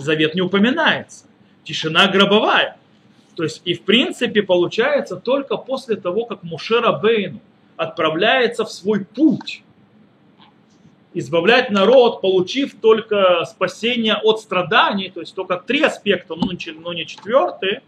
Завет 0.00 0.34
не 0.34 0.40
упоминается. 0.40 1.26
Тишина 1.64 2.08
гробовая. 2.08 2.76
То 3.36 3.44
есть 3.44 3.62
и 3.64 3.74
в 3.74 3.82
принципе 3.82 4.42
получается 4.42 5.16
только 5.16 5.56
после 5.56 5.96
того, 5.96 6.24
как 6.24 6.42
Мушера 6.42 6.92
Бейну 6.92 7.40
отправляется 7.76 8.64
в 8.64 8.72
свой 8.72 9.04
путь, 9.04 9.62
избавлять 11.14 11.70
народ, 11.70 12.20
получив 12.20 12.74
только 12.80 13.44
спасение 13.44 14.16
от 14.16 14.40
страданий, 14.40 15.10
то 15.10 15.20
есть 15.20 15.34
только 15.34 15.56
три 15.56 15.82
аспекта, 15.82 16.34
но 16.34 16.92
не 16.92 17.06
четвертый, 17.06 17.80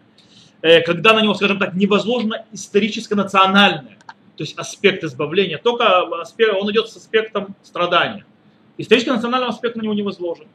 э, 0.63 0.81
когда 0.81 1.13
на 1.13 1.23
него, 1.23 1.35
скажем 1.35 1.59
так, 1.59 1.75
невозможно 1.75 2.47
историческо-национальное, 2.53 3.99
то 4.37 4.45
есть 4.45 4.57
аспект 4.59 5.05
избавления, 5.05 5.59
только 5.59 6.01
аспект, 6.21 6.55
он 6.55 6.71
идет 6.71 6.89
с 6.89 6.97
аспектом 6.97 7.55
страдания. 7.63 8.25
Историческо-национальный 8.79 9.49
аспект 9.49 9.77
на 9.77 9.83
него 9.83 9.95
не 9.95 10.03
возложен 10.03 10.47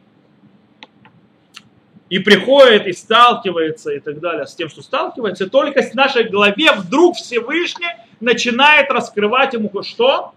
и 2.10 2.20
приходит 2.20 2.88
и 2.88 2.94
сталкивается 2.94 3.92
и 3.92 4.00
так 4.00 4.20
далее 4.20 4.48
с 4.48 4.56
тем, 4.56 4.70
что 4.70 4.82
сталкивается, 4.82 5.46
и 5.46 5.50
только 5.50 5.82
с 5.82 5.94
нашей 5.94 6.30
голове 6.30 6.72
вдруг 6.72 7.16
Всевышний 7.16 7.88
начинает 8.20 8.90
раскрывать 8.90 9.54
ему 9.54 9.70
что? 9.84 10.34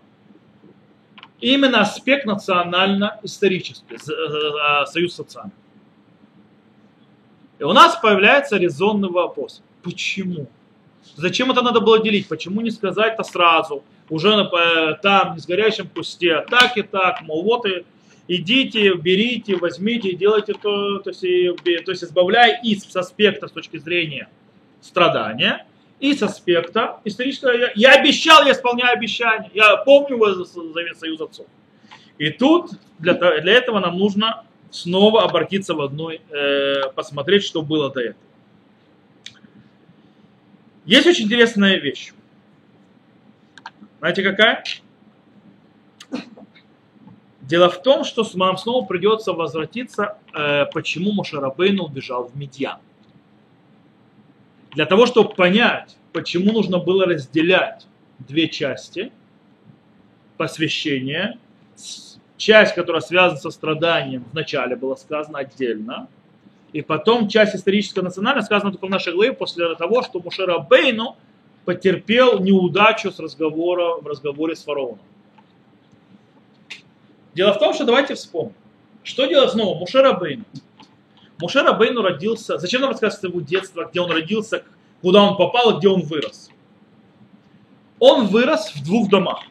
Именно 1.40 1.80
аспект 1.80 2.26
национально-исторический, 2.26 3.96
э, 3.96 4.86
союз 4.86 5.14
с 5.14 5.20
отцами. 5.20 5.52
И 7.58 7.64
у 7.64 7.72
нас 7.72 7.96
появляется 7.96 8.56
резонный 8.56 9.08
вопрос. 9.08 9.62
Почему? 9.82 10.48
Зачем 11.16 11.50
это 11.50 11.62
надо 11.62 11.80
было 11.80 12.02
делить? 12.02 12.28
Почему 12.28 12.60
не 12.60 12.70
сказать 12.70 13.14
это 13.14 13.22
сразу? 13.22 13.82
Уже 14.10 14.28
э, 14.30 14.94
там, 15.02 15.34
не 15.34 15.40
с 15.40 15.46
кусте, 15.94 16.44
так 16.50 16.76
и 16.76 16.82
так, 16.82 17.22
мол, 17.22 17.42
вот 17.42 17.64
и 17.64 17.84
идите, 18.30 18.94
берите, 18.94 19.56
возьмите, 19.56 20.14
делайте 20.14 20.54
то, 20.54 21.00
то 21.00 21.10
есть, 21.10 21.20
то 21.84 21.90
есть 21.90 22.04
избавляя 22.04 22.60
и 22.62 22.76
с 22.76 22.94
аспекта 22.94 23.48
с 23.48 23.52
точки 23.52 23.76
зрения 23.78 24.28
страдания, 24.80 25.66
и 25.98 26.14
с 26.14 26.22
аспекта 26.22 27.00
исторического. 27.04 27.50
Я, 27.50 27.72
я 27.74 27.92
обещал, 28.00 28.46
я 28.46 28.52
исполняю 28.52 28.96
обещания. 28.96 29.50
Я 29.52 29.76
помню 29.78 30.16
Завет 30.72 30.96
Союз 30.98 31.20
Отцов. 31.20 31.46
И 32.18 32.30
тут 32.30 32.70
для, 32.98 33.14
для 33.14 33.52
этого 33.52 33.80
нам 33.80 33.98
нужно 33.98 34.44
снова 34.70 35.24
обратиться 35.24 35.74
в 35.74 35.80
одной, 35.80 36.20
э, 36.30 36.90
посмотреть, 36.94 37.44
что 37.44 37.62
было 37.62 37.92
до 37.92 38.00
этого. 38.00 38.24
Есть 40.86 41.06
очень 41.06 41.24
интересная 41.24 41.78
вещь. 41.78 42.12
Знаете 43.98 44.22
какая? 44.22 44.64
Дело 47.50 47.68
в 47.68 47.82
том, 47.82 48.04
что 48.04 48.24
нам 48.34 48.56
снова 48.56 48.86
придется 48.86 49.32
возвратиться, 49.32 50.16
э, 50.32 50.66
почему 50.66 51.10
Мошарабейну 51.10 51.82
убежал 51.82 52.28
в 52.28 52.36
Медьян. 52.36 52.78
Для 54.70 54.86
того, 54.86 55.06
чтобы 55.06 55.34
понять, 55.34 55.96
почему 56.12 56.52
нужно 56.52 56.78
было 56.78 57.06
разделять 57.06 57.88
две 58.20 58.48
части 58.48 59.10
посвящения, 60.36 61.40
часть, 62.36 62.76
которая 62.76 63.00
связана 63.00 63.40
со 63.40 63.50
страданием, 63.50 64.24
вначале 64.30 64.76
было 64.76 64.94
сказано 64.94 65.40
отдельно, 65.40 66.06
и 66.72 66.82
потом 66.82 67.26
часть 67.26 67.56
исторического 67.56 68.04
национальная 68.04 68.42
сказана 68.42 68.70
только 68.70 68.86
в 68.86 68.90
нашей 68.90 69.12
главе 69.12 69.32
после 69.32 69.74
того, 69.74 70.02
что 70.02 70.20
Мушера 70.20 70.60
Бейну 70.60 71.16
потерпел 71.64 72.38
неудачу 72.38 73.10
с 73.10 73.18
разговора, 73.18 74.00
в 74.00 74.06
разговоре 74.06 74.54
с 74.54 74.62
фараоном. 74.62 75.00
Дело 77.34 77.52
в 77.52 77.58
том, 77.58 77.74
что 77.74 77.84
давайте 77.84 78.14
вспомним. 78.14 78.54
Что 79.02 79.26
делать 79.26 79.52
снова? 79.52 79.78
Мушера 79.78 80.12
Бейну. 80.12 80.44
Мушера 81.40 81.72
Бейну 81.72 82.02
родился... 82.02 82.58
Зачем 82.58 82.82
нам 82.82 82.90
рассказывать 82.90 83.24
его 83.24 83.40
детство, 83.40 83.84
где 83.84 84.00
он 84.00 84.10
родился, 84.10 84.64
куда 85.00 85.22
он 85.22 85.36
попал 85.36 85.78
где 85.78 85.88
он 85.88 86.02
вырос? 86.02 86.50
Он 87.98 88.26
вырос 88.26 88.72
в 88.74 88.84
двух 88.84 89.08
домах. 89.08 89.42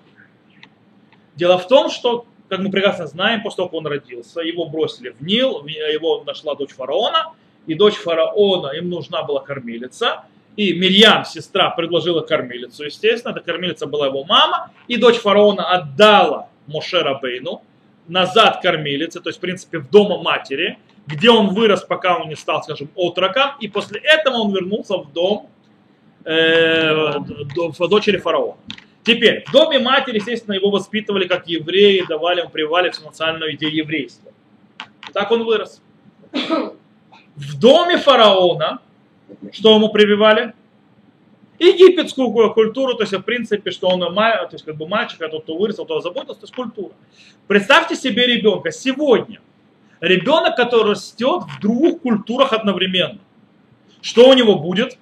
Дело 1.35 1.57
в 1.57 1.67
том, 1.67 1.89
что, 1.89 2.25
как 2.49 2.59
мы 2.59 2.69
прекрасно 2.69 3.07
знаем, 3.07 3.41
после 3.41 3.57
того, 3.57 3.69
как 3.69 3.75
он 3.75 3.87
родился, 3.87 4.41
его 4.41 4.65
бросили 4.65 5.09
в 5.09 5.21
Нил, 5.21 5.65
его 5.65 6.23
нашла 6.25 6.55
дочь 6.55 6.71
фараона, 6.71 7.33
и 7.65 7.75
дочь 7.75 7.95
фараона, 7.95 8.71
им 8.71 8.89
нужна 8.89 9.23
была 9.23 9.39
кормилица, 9.39 10.25
и 10.57 10.73
Мирьям, 10.73 11.23
сестра, 11.25 11.69
предложила 11.69 12.21
кормилицу, 12.21 12.85
естественно, 12.85 13.31
эта 13.31 13.41
кормилица 13.41 13.85
была 13.85 14.07
его 14.07 14.25
мама, 14.25 14.71
и 14.87 14.97
дочь 14.97 15.17
фараона 15.17 15.71
отдала 15.71 16.49
Моше 16.67 16.99
Рабейну 17.01 17.61
назад 18.09 18.61
кормилице, 18.61 19.19
то 19.19 19.29
есть, 19.29 19.37
в 19.37 19.41
принципе, 19.41 19.79
в 19.79 19.89
дом 19.89 20.23
матери, 20.23 20.77
где 21.07 21.29
он 21.29 21.53
вырос, 21.53 21.83
пока 21.83 22.17
он 22.17 22.29
не 22.29 22.35
стал, 22.35 22.63
скажем, 22.63 22.89
отроком, 22.95 23.51
и 23.59 23.67
после 23.67 23.99
этого 23.99 24.35
он 24.37 24.53
вернулся 24.53 24.97
в 24.97 25.11
дом 25.11 25.49
э, 26.25 26.93
в 26.93 27.87
дочери 27.87 28.17
фараона. 28.17 28.57
Теперь, 29.03 29.43
в 29.47 29.51
доме 29.51 29.79
матери, 29.79 30.17
естественно, 30.17 30.53
его 30.53 30.69
воспитывали 30.69 31.27
как 31.27 31.47
евреи, 31.47 32.05
давали 32.07 32.41
ему 32.41 32.49
привали 32.49 32.89
всю 32.91 33.05
национальную 33.05 33.55
идею 33.55 33.73
еврейства. 33.73 34.31
Так 35.13 35.31
он 35.31 35.43
вырос. 35.43 35.81
В 36.31 37.59
доме 37.59 37.97
фараона, 37.97 38.79
что 39.51 39.75
ему 39.75 39.89
прививали? 39.89 40.53
Египетскую 41.59 42.31
культуру, 42.53 42.95
то 42.95 43.03
есть, 43.03 43.13
в 43.13 43.21
принципе, 43.21 43.71
что 43.71 43.87
он 43.87 43.99
то 43.99 44.49
есть, 44.51 44.65
как 44.65 44.77
бы 44.77 44.87
мальчик, 44.87 45.21
а 45.21 45.29
тот, 45.29 45.43
кто 45.43 45.57
вырос, 45.57 45.75
тот, 45.75 46.03
заботился, 46.03 46.41
то 46.41 46.45
есть 46.45 46.55
культура. 46.55 46.93
Представьте 47.47 47.95
себе 47.95 48.25
ребенка 48.25 48.71
сегодня. 48.71 49.39
Ребенок, 49.99 50.55
который 50.55 50.91
растет 50.91 51.43
в 51.43 51.59
двух 51.61 52.01
культурах 52.01 52.53
одновременно. 52.53 53.19
Что 54.01 54.29
у 54.29 54.33
него 54.33 54.55
будет? 54.55 54.97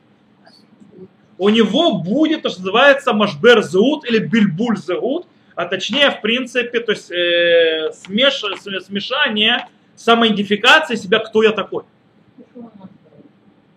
у 1.38 1.50
него 1.50 2.00
будет 2.00 2.44
то, 2.44 2.50
что 2.50 2.62
называется 2.62 3.14
машбер 3.14 3.62
зеут 3.64 4.06
или 4.10 4.20
бильбуль 4.20 4.78
зеут, 4.78 5.28
а 5.56 5.66
точнее, 5.66 6.12
в 6.12 6.22
принципе, 6.22 6.80
то 6.80 6.92
есть 6.92 7.12
э, 7.12 7.92
смеш, 7.94 8.44
смешание 8.84 9.68
самоидентификации 9.96 10.96
себя, 10.96 11.20
кто 11.20 11.44
я 11.44 11.52
такой. 11.52 11.84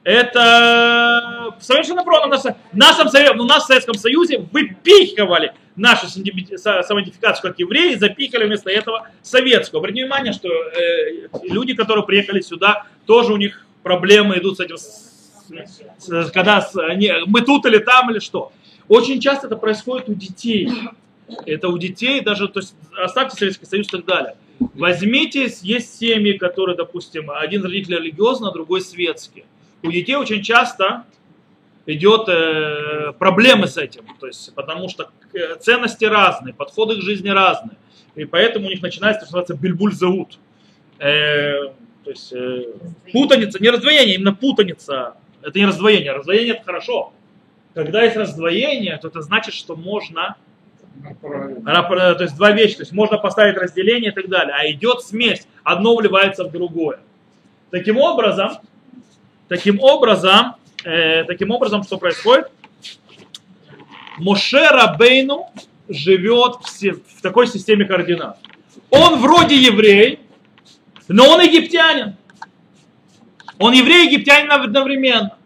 Это 0.03 1.55
совершенно 1.61 2.03
правильно. 2.03 2.39
В 2.39 2.77
нашем, 2.77 3.41
у 3.41 3.45
нас 3.45 3.65
в 3.65 3.67
Советском 3.67 3.95
Союзе 3.95 4.39
выпихивали 4.51 5.53
нашу 5.77 6.07
самоидентификацию 6.09 7.51
как 7.51 7.59
евреи, 7.59 7.97
запихали 7.97 8.47
вместо 8.47 8.71
этого 8.71 9.09
советскую. 9.23 9.79
Обратите 9.79 10.05
внимание, 10.05 10.33
что 10.33 10.49
э, 10.49 11.29
люди, 11.43 11.75
которые 11.75 12.05
приехали 12.05 12.41
сюда, 12.41 12.87
тоже 13.07 13.33
у 13.33 13.37
них 13.37 13.67
проблемы 13.83 14.39
идут 14.39 14.57
с 14.57 14.61
этим 14.61 14.77
когда 16.33 16.65
мы 17.27 17.41
тут 17.43 17.67
или 17.67 17.79
там 17.79 18.11
или 18.11 18.21
что. 18.21 18.53
Очень 18.89 19.21
часто 19.21 19.47
это 19.47 19.57
происходит 19.57 20.09
у 20.09 20.15
детей. 20.15 20.71
Это 21.47 21.69
у 21.69 21.79
детей, 21.79 22.21
даже, 22.21 22.49
то 22.49 22.61
есть 22.61 22.75
оставьте 22.97 23.37
Советский 23.37 23.67
Союз 23.67 23.87
и 23.89 23.91
так 23.91 24.05
далее. 24.05 24.37
Возьмите, 24.75 25.53
есть 25.63 25.99
семьи, 25.99 26.33
которые, 26.33 26.77
допустим, 26.77 27.31
один 27.31 27.63
родитель 27.63 27.97
религиозный, 27.97 28.49
а 28.49 28.53
другой 28.53 28.81
светский. 28.81 29.45
У 29.83 29.91
детей 29.91 30.17
очень 30.17 30.43
часто 30.43 31.05
идет 31.87 32.29
э, 32.29 33.13
проблемы 33.19 33.67
с 33.67 33.77
этим, 33.77 34.05
то 34.19 34.27
есть, 34.27 34.55
потому 34.55 34.89
что 34.89 35.11
э, 35.33 35.57
ценности 35.57 36.05
разные, 36.05 36.55
подходы 36.55 36.97
к 36.97 37.03
жизни 37.03 37.29
разные. 37.29 37.77
И 38.15 38.25
поэтому 38.25 38.67
у 38.67 38.71
них 38.71 38.83
начинается, 38.83 39.27
что 39.27 39.37
называется, 39.37 39.55
бельбуль 39.55 39.93
заут. 39.93 40.39
Э, 40.99 41.69
то 42.05 42.11
есть 42.11 42.33
э, 42.33 42.67
путаница, 43.13 43.63
не 43.63 43.71
раздвоение, 43.71 44.17
именно 44.17 44.35
путаница 44.35 45.15
это 45.43 45.59
не 45.59 45.67
раздвоение. 45.67 46.13
Раздвоение 46.13 46.55
это 46.55 46.65
хорошо. 46.65 47.13
Когда 47.75 48.03
есть 48.03 48.17
раздвоение, 48.17 48.99
то 48.99 49.09
это 49.09 49.23
значит, 49.23 49.55
что 49.55 49.77
можно 49.77 50.37
то 51.23 52.17
есть 52.21 52.37
два 52.37 52.51
вещи, 52.51 52.77
то 52.77 52.83
есть 52.83 52.93
можно 52.93 53.17
поставить 53.17 53.57
разделение 53.57 54.11
и 54.11 54.15
так 54.15 54.29
далее, 54.29 54.55
а 54.59 54.71
идет 54.71 55.01
смесь, 55.03 55.47
одно 55.63 55.97
вливается 55.97 56.45
в 56.45 56.51
другое. 56.51 57.01
Таким 57.71 57.97
образом, 57.97 58.59
таким 59.51 59.81
образом, 59.81 60.55
э, 60.85 61.25
таким 61.25 61.51
образом, 61.51 61.83
что 61.83 61.99
происходит? 61.99 62.47
Моше 64.17 64.65
Рабейну 64.69 65.49
живет 65.89 66.55
в, 66.63 67.19
в 67.19 67.21
такой 67.21 67.49
системе 67.49 67.85
координат. 67.85 68.39
Он 68.91 69.19
вроде 69.19 69.57
еврей, 69.57 70.21
но 71.09 71.29
он 71.29 71.41
египтянин. 71.41 72.17
Он 73.59 73.73
еврей 73.73 74.07
и 74.07 74.13
египтянин 74.13 74.53
одновременно. 74.53 75.37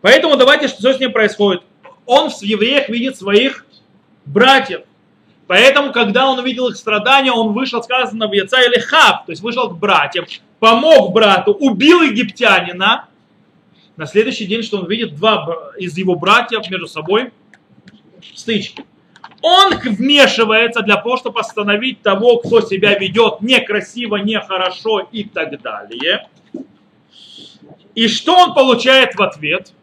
Поэтому 0.00 0.36
давайте, 0.36 0.68
что 0.68 0.92
с 0.92 1.00
ним 1.00 1.12
происходит? 1.12 1.62
Он 2.06 2.30
в 2.30 2.42
евреях 2.42 2.88
видит 2.88 3.16
своих 3.16 3.66
братьев. 4.26 4.82
Поэтому, 5.48 5.92
когда 5.92 6.30
он 6.30 6.38
увидел 6.38 6.68
их 6.68 6.76
страдания, 6.76 7.32
он 7.32 7.52
вышел, 7.52 7.82
сказано, 7.82 8.28
в 8.28 8.32
яйца 8.32 8.62
или 8.62 8.78
хаб, 8.78 9.26
то 9.26 9.32
есть 9.32 9.42
вышел 9.42 9.68
к 9.68 9.76
братьям, 9.76 10.24
помог 10.60 11.12
брату, 11.12 11.52
убил 11.52 12.02
египтянина. 12.02 13.06
На 14.00 14.06
следующий 14.06 14.46
день, 14.46 14.62
что 14.62 14.78
он 14.78 14.86
видит, 14.88 15.14
два 15.14 15.72
из 15.76 15.98
его 15.98 16.14
братьев 16.14 16.62
между 16.70 16.86
собой 16.86 17.34
стычки. 18.34 18.86
Он 19.42 19.76
вмешивается 19.76 20.80
для 20.80 20.96
того, 20.96 21.18
чтобы 21.18 21.40
остановить 21.40 22.00
того, 22.00 22.38
кто 22.38 22.62
себя 22.62 22.98
ведет 22.98 23.42
некрасиво, 23.42 24.16
нехорошо 24.16 25.00
и 25.12 25.24
так 25.24 25.60
далее. 25.60 26.26
И 27.94 28.08
что 28.08 28.38
он 28.38 28.54
получает 28.54 29.16
в 29.16 29.22
ответ? 29.22 29.74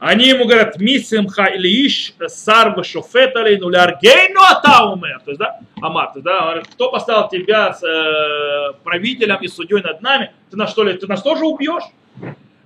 Они 0.00 0.28
ему 0.28 0.46
говорят, 0.46 0.78
мисимха 0.78 1.44
или 1.44 1.68
иш 1.68 2.14
сарва 2.28 2.84
шофетали 2.84 3.56
нуляргейну 3.56 4.40
атаумер. 4.40 5.20
То 5.26 5.30
есть, 5.32 5.38
да, 5.38 5.60
Амар, 5.82 6.12
да, 6.22 6.62
кто 6.62 6.90
поставил 6.90 7.28
тебя 7.28 7.74
с, 7.74 7.82
э, 7.82 8.72
правителем 8.82 9.36
и 9.42 9.48
судьей 9.48 9.82
над 9.82 10.00
нами, 10.00 10.32
ты 10.50 10.56
на 10.56 10.66
что 10.66 10.84
ли, 10.84 10.94
ты 10.94 11.06
нас 11.06 11.22
тоже 11.22 11.44
убьешь? 11.44 11.84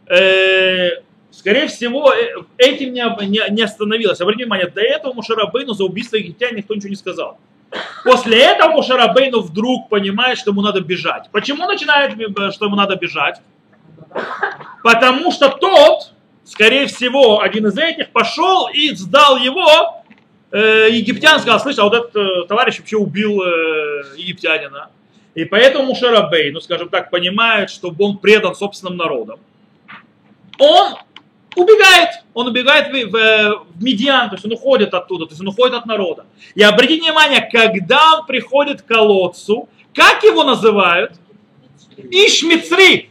Э, 0.08 1.02
скорее 1.30 1.66
всего, 1.68 2.12
э, 2.12 2.34
этим 2.58 2.92
не, 2.92 3.26
не, 3.26 3.42
не 3.50 3.62
остановилось. 3.62 4.20
Обратите 4.20 4.44
внимание, 4.44 4.68
до 4.68 4.80
этого 4.80 5.12
Мушарабейну 5.12 5.74
за 5.74 5.84
убийство 5.84 6.16
египтян 6.16 6.54
никто 6.54 6.74
ничего 6.74 6.90
не 6.90 6.96
сказал. 6.96 7.38
После 8.04 8.38
этого 8.38 8.72
Мушарабейну 8.72 9.40
вдруг 9.40 9.88
понимает, 9.88 10.38
что 10.38 10.50
ему 10.50 10.62
надо 10.62 10.80
бежать. 10.80 11.28
Почему 11.32 11.66
начинает, 11.66 12.18
э, 12.18 12.50
что 12.50 12.66
ему 12.66 12.76
надо 12.76 12.96
бежать? 12.96 13.40
Потому 14.82 15.30
что 15.32 15.48
тот, 15.48 16.12
скорее 16.44 16.86
всего, 16.86 17.40
один 17.40 17.66
из 17.66 17.78
этих 17.78 18.10
пошел 18.10 18.68
и 18.68 18.94
сдал 18.94 19.38
его, 19.38 20.02
э, 20.50 20.88
египтян 20.90 21.40
сказал, 21.40 21.60
слышь, 21.60 21.78
а 21.78 21.84
вот 21.84 21.94
этот 21.94 22.16
э, 22.16 22.46
товарищ 22.48 22.78
вообще 22.78 22.96
убил 22.96 23.42
э, 23.42 24.16
египтянина. 24.16 24.90
И 25.34 25.44
поэтому 25.44 25.84
Мушарабей, 25.84 26.50
ну 26.52 26.60
скажем 26.60 26.88
так, 26.88 27.10
понимает, 27.10 27.70
что 27.70 27.94
он 27.98 28.18
предан 28.18 28.54
собственным 28.54 28.96
народам. 28.98 29.40
Он 30.58 30.94
убегает, 31.56 32.10
он 32.34 32.48
убегает 32.48 32.88
в, 32.88 33.10
в, 33.10 33.64
в 33.74 33.82
Медиан, 33.82 34.28
то 34.30 34.36
есть 34.36 34.44
он 34.44 34.52
уходит 34.52 34.94
оттуда, 34.94 35.26
то 35.26 35.32
есть 35.32 35.40
он 35.40 35.48
уходит 35.48 35.74
от 35.74 35.86
народа. 35.86 36.26
И 36.54 36.62
обратите 36.62 37.02
внимание, 37.02 37.48
когда 37.50 38.18
он 38.18 38.26
приходит 38.26 38.82
к 38.82 38.86
колодцу, 38.86 39.68
как 39.94 40.22
его 40.22 40.44
называют? 40.44 41.12
Ишмицри, 41.96 43.10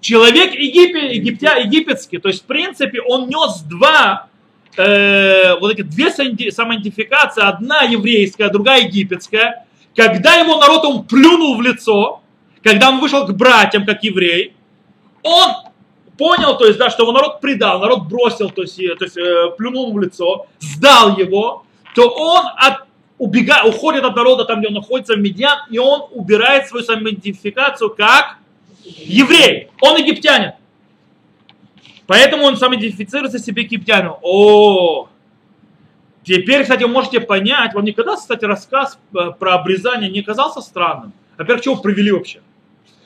человек 0.00 0.54
Египет, 0.54 1.12
египтя, 1.12 1.58
египетский, 1.58 2.18
то 2.18 2.28
есть 2.28 2.42
в 2.42 2.46
принципе 2.46 3.00
он 3.00 3.28
нес 3.28 3.62
два, 3.62 4.28
э, 4.76 5.58
вот 5.58 5.72
эти 5.72 5.82
две 5.82 6.10
самоидентификации, 6.10 7.42
одна 7.42 7.82
еврейская, 7.82 8.48
другая 8.48 8.84
египетская, 8.86 9.66
когда 9.96 10.34
его 10.34 10.58
народ 10.58 10.84
он 10.84 11.04
плюнул 11.04 11.56
в 11.56 11.62
лицо, 11.62 12.22
когда 12.62 12.90
он 12.90 13.00
вышел 13.00 13.26
к 13.26 13.32
братьям 13.32 13.84
как 13.84 14.04
еврей, 14.04 14.54
он 15.22 15.50
понял, 16.22 16.56
то 16.56 16.66
есть, 16.66 16.78
да, 16.78 16.88
что 16.88 17.02
его 17.02 17.10
народ 17.10 17.40
предал, 17.40 17.80
народ 17.80 18.06
бросил, 18.06 18.48
то 18.48 18.62
есть, 18.62 18.76
то 18.76 19.04
есть 19.04 19.16
э, 19.16 19.50
плюнул 19.58 19.92
в 19.92 19.98
лицо, 19.98 20.46
сдал 20.60 21.18
его, 21.18 21.64
то 21.96 22.08
он 22.10 22.44
от, 22.58 22.84
убегает, 23.18 23.64
уходит 23.64 24.04
от 24.04 24.14
народа 24.14 24.44
там, 24.44 24.60
где 24.60 24.68
он 24.68 24.74
находится, 24.74 25.16
в 25.16 25.18
Медиан, 25.18 25.58
и 25.68 25.78
он 25.78 26.06
убирает 26.12 26.68
свою 26.68 26.84
самоидентификацию 26.84 27.90
как 27.90 28.36
еврей, 28.84 29.70
он 29.80 29.96
египтянин. 29.96 30.52
Поэтому 32.06 32.44
он 32.44 32.56
сам 32.56 32.72
идентифицируется 32.76 33.40
себе 33.40 33.64
египтянину. 33.64 34.20
О, 34.22 35.08
теперь, 36.22 36.62
кстати, 36.62 36.84
вы 36.84 36.90
можете 36.90 37.18
понять, 37.18 37.74
вам 37.74 37.84
никогда, 37.84 38.14
кстати, 38.14 38.44
рассказ 38.44 38.96
э, 39.12 39.32
про 39.36 39.54
обрезание 39.54 40.08
не 40.08 40.22
казался 40.22 40.60
странным? 40.60 41.12
Во-первых, 41.36 41.64
чего 41.64 41.76
привели 41.78 42.12
вообще? 42.12 42.42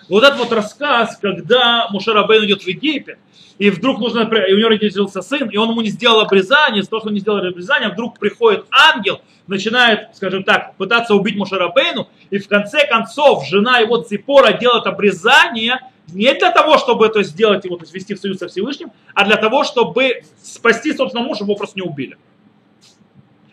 Вот 0.09 0.23
этот 0.23 0.39
вот 0.39 0.53
рассказ, 0.53 1.19
когда 1.21 1.89
Мушер 1.91 2.23
Бейн 2.27 2.45
идет 2.45 2.63
в 2.63 2.67
Египет, 2.67 3.19
и 3.59 3.71
вдруг 3.71 3.99
нужно, 3.99 4.21
и 4.21 4.53
у 4.53 4.59
него 4.59 4.69
родился 4.69 5.23
сын, 5.23 5.49
и 5.49 5.57
он 5.57 5.71
ему 5.71 5.81
не 5.81 5.89
сделал 5.89 6.21
обрезание, 6.21 6.81
из-за 6.81 6.91
того, 6.91 7.01
что 7.01 7.09
он 7.09 7.15
не 7.15 7.21
сделал 7.21 7.39
обрезание, 7.39 7.89
вдруг 7.89 8.19
приходит 8.19 8.67
ангел, 8.71 9.21
начинает, 9.47 10.15
скажем 10.15 10.45
так, 10.45 10.77
пытаться 10.77 11.15
убить 11.15 11.37
Мушарабейну, 11.37 12.09
и 12.31 12.39
в 12.39 12.49
конце 12.49 12.87
концов 12.87 13.47
жена 13.49 13.79
его 13.79 13.99
Ципора 13.99 14.53
делает 14.53 14.87
обрезание 14.87 15.81
не 16.09 16.33
для 16.35 16.53
того, 16.53 16.79
чтобы 16.79 17.07
это 17.07 17.23
сделать 17.23 17.65
его, 17.65 17.77
то 17.77 17.83
есть 17.83 17.95
ввести 17.95 18.15
в 18.15 18.19
союз 18.19 18.39
со 18.39 18.49
Всевышним, 18.49 18.93
а 19.15 19.25
для 19.25 19.37
того, 19.37 19.65
чтобы 19.65 20.23
спасти 20.41 20.93
собственного 20.93 21.27
мужа, 21.27 21.45
его 21.45 21.57
просто 21.57 21.81
не 21.81 21.87
убили. 21.87 22.17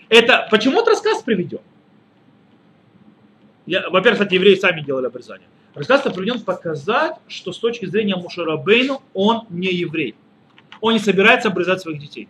Это 0.09 0.47
почему 0.51 0.81
этот 0.81 0.89
рассказ 0.89 1.23
приведен? 1.23 1.61
Во-первых, 3.65 4.19
кстати, 4.19 4.35
евреи 4.35 4.55
сами 4.55 4.81
делали 4.81 5.07
обрезание. 5.07 5.47
Рассказ 5.75 6.01
приведен 6.01 6.41
показать, 6.41 7.15
что 7.27 7.51
с 7.51 7.57
точки 7.57 7.85
зрения 7.85 8.15
Мушарабейну 8.15 9.01
он 9.13 9.47
не 9.49 9.73
еврей. 9.73 10.15
Он 10.81 10.93
не 10.93 10.99
собирается 10.99 11.49
обрезать 11.49 11.81
своих 11.81 11.99
детей. 11.99 12.27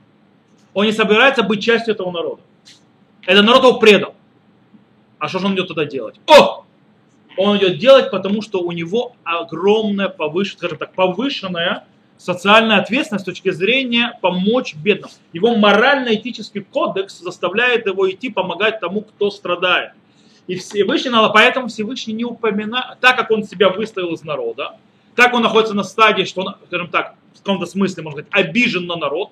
Он 0.73 0.85
не 0.85 0.93
собирается 0.93 1.43
быть 1.43 1.61
частью 1.61 1.93
этого 1.93 2.11
народа. 2.11 2.41
Это 3.25 3.41
народ 3.41 3.63
его 3.63 3.79
предал. 3.79 4.15
А 5.19 5.27
что 5.27 5.39
же 5.39 5.47
он 5.47 5.55
идет 5.55 5.67
туда 5.67 5.85
делать? 5.85 6.19
О! 6.27 6.65
Он 7.37 7.57
идет 7.57 7.79
делать, 7.79 8.11
потому 8.11 8.41
что 8.41 8.61
у 8.61 8.71
него 8.71 9.15
огромная 9.23 10.07
повыш... 10.07 10.53
скажем 10.53 10.77
так, 10.77 10.93
повышенная 10.93 11.85
социальная 12.17 12.77
ответственность 12.77 13.23
с 13.23 13.25
точки 13.25 13.51
зрения 13.51 14.17
помочь 14.21 14.75
бедным. 14.75 15.09
Его 15.33 15.55
морально-этический 15.55 16.61
кодекс 16.61 17.19
заставляет 17.19 17.87
его 17.87 18.09
идти 18.09 18.29
помогать 18.29 18.79
тому, 18.79 19.01
кто 19.01 19.31
страдает. 19.31 19.91
И 20.47 20.55
Всевышний, 20.55 21.11
поэтому 21.33 21.67
Всевышний 21.67 22.13
не 22.13 22.25
упоминает, 22.25 22.99
так 22.99 23.15
как 23.15 23.31
он 23.31 23.43
себя 23.43 23.69
выставил 23.69 24.13
из 24.13 24.23
народа, 24.23 24.75
так 25.15 25.33
он 25.33 25.41
находится 25.41 25.73
на 25.73 25.83
стадии, 25.83 26.23
что 26.23 26.41
он, 26.41 26.55
скажем 26.67 26.89
так, 26.89 27.15
в 27.33 27.39
каком-то 27.39 27.65
смысле, 27.65 28.03
можно 28.03 28.23
сказать, 28.23 28.47
обижен 28.47 28.85
на 28.85 28.95
народ, 28.95 29.31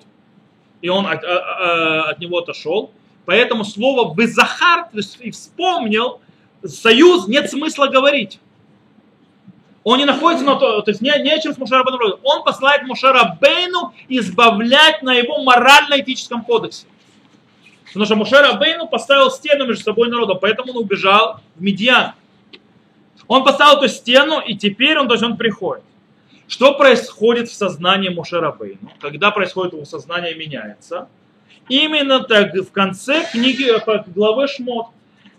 и 0.80 0.88
он 0.88 1.06
от, 1.06 1.22
от, 1.22 2.08
от 2.08 2.18
него 2.18 2.38
отошел. 2.38 2.92
Поэтому 3.24 3.64
слово 3.64 4.12
«вызахар» 4.12 4.88
и 5.20 5.30
вспомнил, 5.30 6.20
союз 6.64 7.28
нет 7.28 7.50
смысла 7.50 7.86
говорить. 7.86 8.40
Он 9.84 9.98
не 9.98 10.04
находится 10.04 10.44
на 10.44 10.56
то, 10.56 10.80
то 10.82 10.90
есть 10.90 11.00
не, 11.00 11.10
не 11.22 11.30
о 11.30 11.38
чем 11.40 11.54
с 11.54 11.58
Мушарабейну 11.58 12.18
Он 12.22 12.44
посылает 12.44 12.84
Мушарабейну 12.84 13.92
избавлять 14.08 15.02
на 15.02 15.12
его 15.12 15.42
морально-этическом 15.42 16.44
кодексе. 16.44 16.86
Потому 17.92 18.06
что 18.06 18.16
Мушер 18.16 18.44
Абейну 18.44 18.88
поставил 18.88 19.30
стену 19.30 19.66
между 19.66 19.84
собой 19.84 20.08
и 20.08 20.10
народом, 20.10 20.38
поэтому 20.40 20.72
он 20.72 20.78
убежал 20.78 21.40
в 21.56 21.62
Медиан. 21.62 22.12
Он 23.28 23.44
поставил 23.44 23.78
эту 23.78 23.88
стену, 23.88 24.40
и 24.40 24.56
теперь 24.56 24.98
он, 24.98 25.08
то 25.08 25.14
есть 25.14 25.24
он 25.24 25.36
приходит. 25.36 25.84
Что 26.48 26.74
происходит 26.74 27.50
в 27.50 27.54
сознании 27.54 28.08
Мушера 28.08 28.50
Бейну? 28.50 28.90
Когда 28.98 29.30
происходит 29.30 29.74
его 29.74 29.84
сознание 29.84 30.34
меняется? 30.34 31.08
Именно 31.68 32.20
так 32.24 32.54
в 32.54 32.72
конце 32.72 33.26
книги 33.30 33.70
э, 33.70 34.04
главы 34.06 34.48
Шмот, 34.48 34.86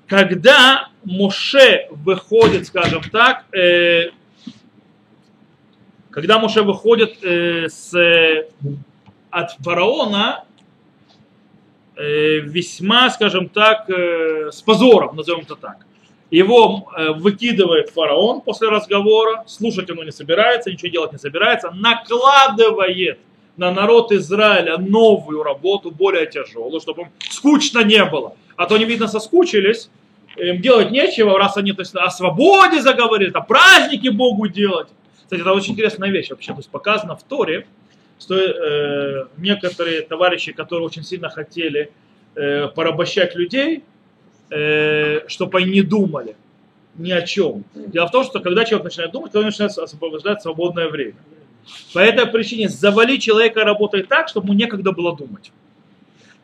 когда 0.07 0.89
Моше 1.03 1.87
выходит, 1.89 2.67
скажем 2.67 3.01
так, 3.11 3.45
э, 3.53 4.11
когда 6.11 6.37
Моше 6.37 6.61
выходит 6.61 7.23
э, 7.23 7.67
с, 7.67 7.93
от 9.31 9.51
фараона, 9.53 10.43
Э, 10.43 10.52
весьма, 11.95 13.10
скажем 13.10 13.49
так, 13.49 13.89
э, 13.89 14.49
с 14.51 14.62
позором, 14.62 15.15
назовем 15.15 15.41
это 15.41 15.56
так. 15.56 15.86
Его 16.32 16.91
э, 16.97 17.12
выкидывает 17.12 17.91
фараон 17.91 18.41
после 18.41 18.69
разговора, 18.69 19.43
слушать 19.47 19.91
он 19.91 20.03
не 20.03 20.12
собирается, 20.12 20.71
ничего 20.71 20.89
делать 20.89 21.12
не 21.12 21.19
собирается, 21.19 21.71
накладывает 21.71 23.19
на 23.58 23.71
народ 23.71 24.12
Израиля 24.12 24.77
новую 24.77 25.43
работу, 25.43 25.91
более 25.91 26.25
тяжелую, 26.25 26.82
чтобы 26.82 27.03
им 27.03 27.08
скучно 27.29 27.84
не 27.84 28.03
было. 28.03 28.36
А 28.56 28.65
то 28.65 28.75
они, 28.75 28.86
видно, 28.86 29.08
соскучились, 29.08 29.89
им 30.36 30.62
делать 30.62 30.89
нечего, 30.89 31.38
раз 31.38 31.58
они 31.58 31.73
то 31.73 31.82
есть, 31.82 31.93
о 31.95 32.10
свободе 32.10 32.82
заговорили, 32.82 33.32
о 33.32 33.41
празднике 33.41 34.10
Богу 34.10 34.47
делать. 34.47 34.88
Кстати, 35.23 35.41
это 35.41 35.53
очень 35.53 35.73
интересная 35.73 36.10
вещь 36.10 36.32
вообще. 36.32 36.53
То 36.53 36.60
есть 36.60 36.69
показано 36.69 37.15
в 37.15 37.23
Торе, 37.23 37.67
что 38.23 38.36
э, 38.36 39.27
некоторые 39.38 40.01
товарищи, 40.01 40.53
которые 40.53 40.86
очень 40.86 41.03
сильно 41.03 41.29
хотели 41.29 41.91
э, 42.36 42.67
порабощать 42.69 43.36
людей, 43.36 43.83
э, 44.49 45.27
чтобы 45.27 45.59
они 45.59 45.71
не 45.71 45.81
думали 45.81 46.36
ни 46.95 47.12
о 47.12 47.21
чем. 47.21 47.65
Дело 47.75 48.07
в 48.07 48.12
том, 48.12 48.23
что 48.23 48.39
когда 48.39 48.63
человек 48.65 48.86
начинает 48.86 49.12
думать, 49.12 49.31
то 49.31 49.39
он 49.39 49.45
начинает 49.45 49.77
освобождать 49.77 50.41
свободное 50.41 50.88
время. 50.88 51.15
По 51.93 51.99
этой 51.99 52.25
причине 52.27 52.69
завали 52.69 53.17
человека 53.17 53.65
работает 53.65 54.07
так, 54.07 54.29
чтобы 54.29 54.47
ему 54.47 54.57
некогда 54.57 54.91
было 54.91 55.15
думать. 55.15 55.51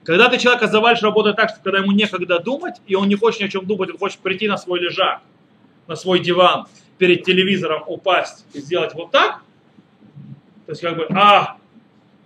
Когда 0.04 0.28
ты 0.28 0.38
человека 0.38 0.68
завалишь 0.68 1.02
работать 1.02 1.36
так, 1.36 1.50
что 1.50 1.60
когда 1.64 1.80
ему 1.80 1.92
некогда 1.92 2.40
думать, 2.40 2.76
и 2.88 2.96
он 2.96 3.08
не 3.08 3.16
хочет 3.16 3.42
ни 3.42 3.46
о 3.46 3.50
чем 3.50 3.66
думать, 3.66 3.90
он 3.90 3.98
хочет 3.98 4.20
прийти 4.20 4.48
на 4.48 4.58
свой 4.58 4.80
лежак, 4.80 5.22
на 5.88 5.96
свой 5.96 6.20
диван, 6.20 6.66
перед 6.98 7.24
телевизором 7.24 7.84
упасть 7.88 8.46
и 8.54 8.60
сделать 8.60 8.94
вот 8.94 9.12
так, 9.12 9.44
то 10.66 10.72
есть 10.74 10.82
как 10.82 10.98
бы, 10.98 11.08
а, 11.16 11.59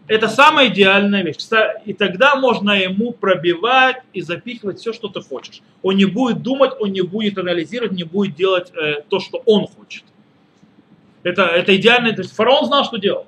это 0.08 0.28
самая 0.28 0.68
идеальная 0.68 1.24
вещь. 1.24 1.38
И 1.86 1.94
тогда 1.94 2.36
можно 2.36 2.72
ему 2.72 3.14
пробивать 3.14 3.98
и 4.12 4.22
запихивать 4.22 4.80
все, 4.80 4.92
что 4.92 5.08
ты 5.08 5.22
хочешь. 5.22 5.62
Он 5.82 5.96
не 5.96 6.06
будет 6.06 6.42
думать, 6.42 6.74
он 6.80 6.92
не 6.92 7.02
будет 7.02 7.38
анализировать, 7.38 7.94
не 7.94 8.04
будет 8.04 8.36
делать 8.36 8.72
э, 8.76 9.02
то, 9.08 9.20
что 9.20 9.42
он 9.46 9.68
хочет. 9.68 10.04
Это, 11.24 11.44
это 11.44 11.76
идеально. 11.76 12.12
То 12.14 12.22
есть 12.22 12.36
фараон 12.36 12.66
знал, 12.66 12.84
что 12.84 12.98
делал. 12.98 13.26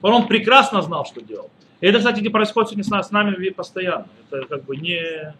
Фараон 0.00 0.26
прекрасно 0.26 0.82
знал, 0.82 1.06
что 1.06 1.20
делал. 1.20 1.50
И 1.80 1.86
это, 1.86 1.98
кстати, 1.98 2.20
не 2.20 2.30
происходит 2.30 2.70
сегодня 2.70 3.02
с 3.02 3.10
нами 3.10 3.48
постоянно. 3.50 4.08
Это 4.30 4.46
как 4.46 4.64
бы 4.64 4.76
не... 4.76 5.34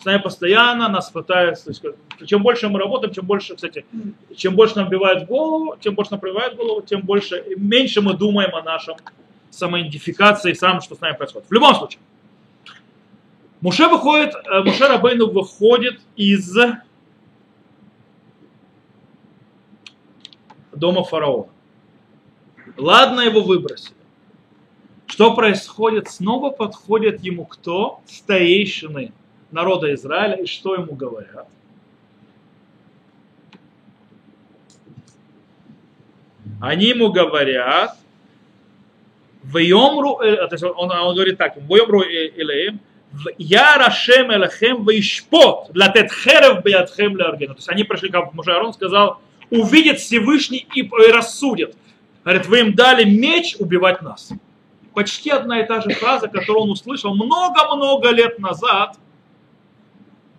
С 0.00 0.04
нами 0.04 0.20
постоянно 0.20 0.88
нас 0.88 1.10
пытаются... 1.10 1.70
есть, 1.70 1.82
чем 2.26 2.42
больше 2.42 2.68
мы 2.68 2.78
работаем, 2.78 3.14
чем 3.14 3.24
больше, 3.24 3.54
кстати, 3.54 3.84
чем 4.36 4.56
больше 4.56 4.76
нам 4.76 4.88
бивает 4.88 5.26
голову, 5.26 5.76
чем 5.80 5.94
больше 5.94 6.12
нам 6.12 6.20
пробивает 6.20 6.56
голову, 6.56 6.82
тем 6.82 7.02
больше, 7.02 7.44
меньше 7.56 8.00
мы 8.00 8.14
думаем 8.14 8.54
о 8.54 8.62
нашем 8.62 8.96
самоидентификации 9.52 10.54
сам, 10.54 10.80
что 10.80 10.94
с 10.94 11.00
нами 11.00 11.16
происходит. 11.16 11.48
В 11.48 11.52
любом 11.52 11.74
случае, 11.74 12.00
Муше 13.60 13.86
выходит, 13.86 14.34
э, 14.34 14.62
Муше 14.64 14.88
Рабейну 14.88 15.30
выходит 15.30 16.00
из 16.16 16.56
дома 20.74 21.04
фараона. 21.04 21.48
Ладно, 22.76 23.20
его 23.20 23.42
выбросили. 23.42 23.94
Что 25.06 25.34
происходит? 25.34 26.08
Снова 26.08 26.50
подходят 26.50 27.20
ему 27.20 27.44
кто? 27.44 28.00
Старейшины 28.06 29.12
народа 29.50 29.92
Израиля. 29.94 30.36
И 30.36 30.46
что 30.46 30.74
ему 30.74 30.94
говорят? 30.94 31.46
Они 36.60 36.86
ему 36.86 37.12
говорят, 37.12 37.98
Вейомру, 39.42 40.18
то 40.18 40.48
есть 40.50 40.62
он, 40.62 40.90
он 40.90 41.14
говорит 41.14 41.38
так, 41.38 41.56
Вейомру 41.56 42.02
Илеем, 42.02 42.80
я 43.38 43.76
Рашем 43.76 44.32
Элахем 44.32 44.86
Вейшпот, 44.86 45.70
латет 45.74 46.10
херев 46.12 46.62
биатхем 46.64 47.16
леаргена. 47.16 47.54
То 47.54 47.58
есть 47.58 47.68
они 47.68 47.84
пришли, 47.84 48.08
как 48.08 48.32
Муж 48.32 48.48
Арон 48.48 48.72
сказал, 48.72 49.20
увидит 49.50 49.98
Всевышний 49.98 50.66
и, 50.74 50.88
рассудит. 51.12 51.76
Говорит, 52.24 52.46
вы 52.46 52.60
им 52.60 52.74
дали 52.74 53.04
меч 53.04 53.56
убивать 53.58 54.00
нас. 54.00 54.32
Почти 54.94 55.30
одна 55.30 55.60
и 55.60 55.66
та 55.66 55.80
же 55.80 55.90
фраза, 55.90 56.28
которую 56.28 56.64
он 56.64 56.70
услышал 56.70 57.14
много-много 57.14 58.10
лет 58.10 58.38
назад, 58.38 58.96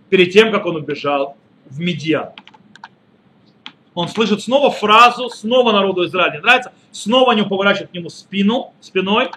перед 0.10 0.32
тем, 0.32 0.52
как 0.52 0.66
он 0.66 0.78
убежал 0.78 1.38
в 1.66 1.80
Медиан 1.80 2.30
он 3.94 4.08
слышит 4.08 4.42
снова 4.42 4.72
фразу, 4.72 5.30
снова 5.30 5.72
народу 5.72 6.06
Израиля 6.06 6.42
нравится, 6.42 6.74
снова 6.93 7.34
они 7.34 7.41
поворачивают 7.41 7.91
к 7.91 7.93
нему 7.93 8.10
спину, 8.10 8.73
спиной. 8.79 9.29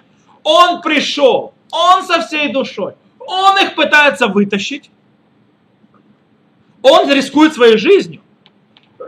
Он 0.43 0.81
пришел, 0.81 1.53
он 1.71 2.03
со 2.03 2.21
всей 2.21 2.53
душой, 2.53 2.93
он 3.19 3.57
их 3.57 3.75
пытается 3.75 4.27
вытащить, 4.27 4.89
он 6.81 7.11
рискует 7.11 7.53
своей 7.53 7.77
жизнью. 7.77 8.21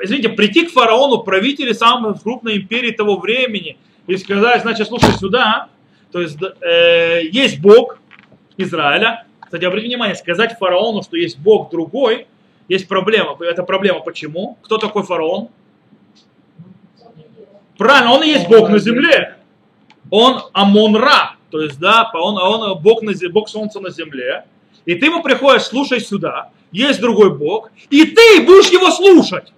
Извините, 0.01 0.29
прийти 0.29 0.65
к 0.65 0.71
фараону, 0.71 1.19
правителю 1.19 1.73
самой 1.73 2.13
крупной 2.19 2.57
империи 2.57 2.91
того 2.91 3.17
времени, 3.17 3.77
и 4.07 4.17
сказать, 4.17 4.63
значит, 4.63 4.87
слушай 4.87 5.11
сюда, 5.13 5.69
то 6.11 6.19
есть 6.19 6.37
э, 6.41 7.21
есть 7.31 7.61
Бог 7.61 7.99
Израиля. 8.57 9.25
Кстати, 9.39 9.63
обратите 9.63 9.89
внимание, 9.89 10.15
сказать 10.15 10.57
фараону, 10.59 11.03
что 11.03 11.15
есть 11.15 11.39
Бог 11.39 11.69
другой– 11.69 12.27
есть 12.69 12.87
проблема. 12.87 13.35
Это 13.41 13.63
проблема 13.63 13.99
почему? 13.99 14.57
Кто 14.61 14.77
такой 14.77 15.03
фараон? 15.03 15.49
Правильно, 17.79 18.11
он 18.11 18.23
и 18.23 18.27
есть 18.27 18.49
Бог 18.49 18.67
на 18.67 18.77
земле. 18.77 19.37
Он 20.11 20.41
Амон-Ра, 20.51 21.37
то 21.49 21.61
есть, 21.61 21.79
да, 21.79 22.11
он, 22.13 22.37
он 22.37 22.77
Бог, 22.81 23.01
на, 23.03 23.13
Бог 23.29 23.47
Солнца 23.47 23.79
на 23.79 23.89
земле. 23.89 24.43
И 24.83 24.95
ты 24.95 25.05
ему 25.05 25.23
приходишь, 25.23 25.63
слушай 25.63 26.01
сюда, 26.01 26.49
есть 26.73 26.99
другой 26.99 27.33
Бог, 27.33 27.71
и 27.89 28.03
ты 28.03 28.41
будешь 28.41 28.69
его 28.69 28.91
слушать. 28.91 29.53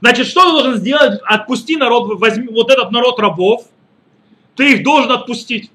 Значит, 0.00 0.26
что 0.26 0.42
ты 0.42 0.50
должен 0.50 0.76
сделать? 0.78 1.20
Отпусти 1.24 1.76
народ, 1.76 2.18
возьми 2.18 2.48
вот 2.50 2.68
этот 2.68 2.90
народ 2.90 3.20
рабов, 3.20 3.64
ты 4.56 4.72
их 4.72 4.82
должен 4.82 5.12
отпустить. 5.12 5.70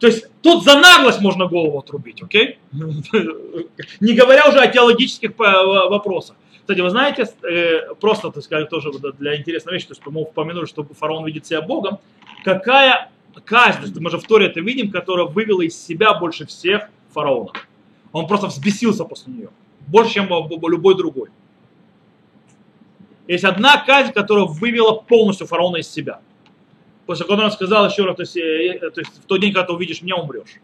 То 0.00 0.08
есть 0.08 0.26
тут 0.42 0.64
за 0.64 0.80
наглость 0.80 1.20
можно 1.20 1.46
голову 1.46 1.78
отрубить, 1.78 2.20
окей? 2.20 2.58
Не 4.00 4.14
говоря 4.14 4.48
уже 4.48 4.58
о 4.58 4.66
теологических 4.66 5.30
э, 5.30 5.32
вопросах. 5.90 6.34
Кстати, 6.64 6.80
вы 6.80 6.88
знаете, 6.88 7.28
э, 7.42 7.94
просто, 8.00 8.30
так 8.30 8.42
сказать, 8.42 8.70
тоже 8.70 8.90
для 9.18 9.36
интересной 9.36 9.74
вещи, 9.74 9.88
то 9.88 9.92
есть 9.92 10.02
мы 10.06 10.22
упомянули, 10.22 10.64
что 10.64 10.82
фараон 10.82 11.26
видит 11.26 11.44
себя 11.44 11.60
Богом, 11.60 11.98
какая 12.42 13.10
есть 13.82 14.00
мы 14.00 14.10
же 14.10 14.16
в 14.16 14.24
Торе 14.24 14.46
это 14.46 14.60
видим, 14.60 14.90
которая 14.90 15.26
вывела 15.26 15.60
из 15.60 15.78
себя 15.78 16.14
больше 16.14 16.46
всех 16.46 16.88
фараона. 17.12 17.52
Он 18.12 18.26
просто 18.26 18.46
взбесился 18.46 19.04
после 19.04 19.34
нее, 19.34 19.50
больше, 19.88 20.14
чем 20.14 20.26
любой 20.26 20.96
другой. 20.96 21.28
Есть 23.26 23.44
одна 23.44 23.84
казнь, 23.84 24.12
которая 24.12 24.46
вывела 24.46 24.92
полностью 24.92 25.46
фараона 25.46 25.76
из 25.78 25.88
себя. 25.90 26.20
После 27.04 27.26
которого 27.26 27.46
он 27.46 27.52
сказал 27.52 27.86
еще 27.86 28.06
раз, 28.06 28.16
то 28.16 28.22
есть, 28.22 28.36
э, 28.38 28.90
то 28.90 29.00
есть 29.00 29.12
в 29.22 29.26
тот 29.26 29.38
день, 29.38 29.52
когда 29.52 29.66
ты 29.66 29.72
увидишь 29.74 30.00
меня, 30.00 30.16
умрешь. 30.16 30.60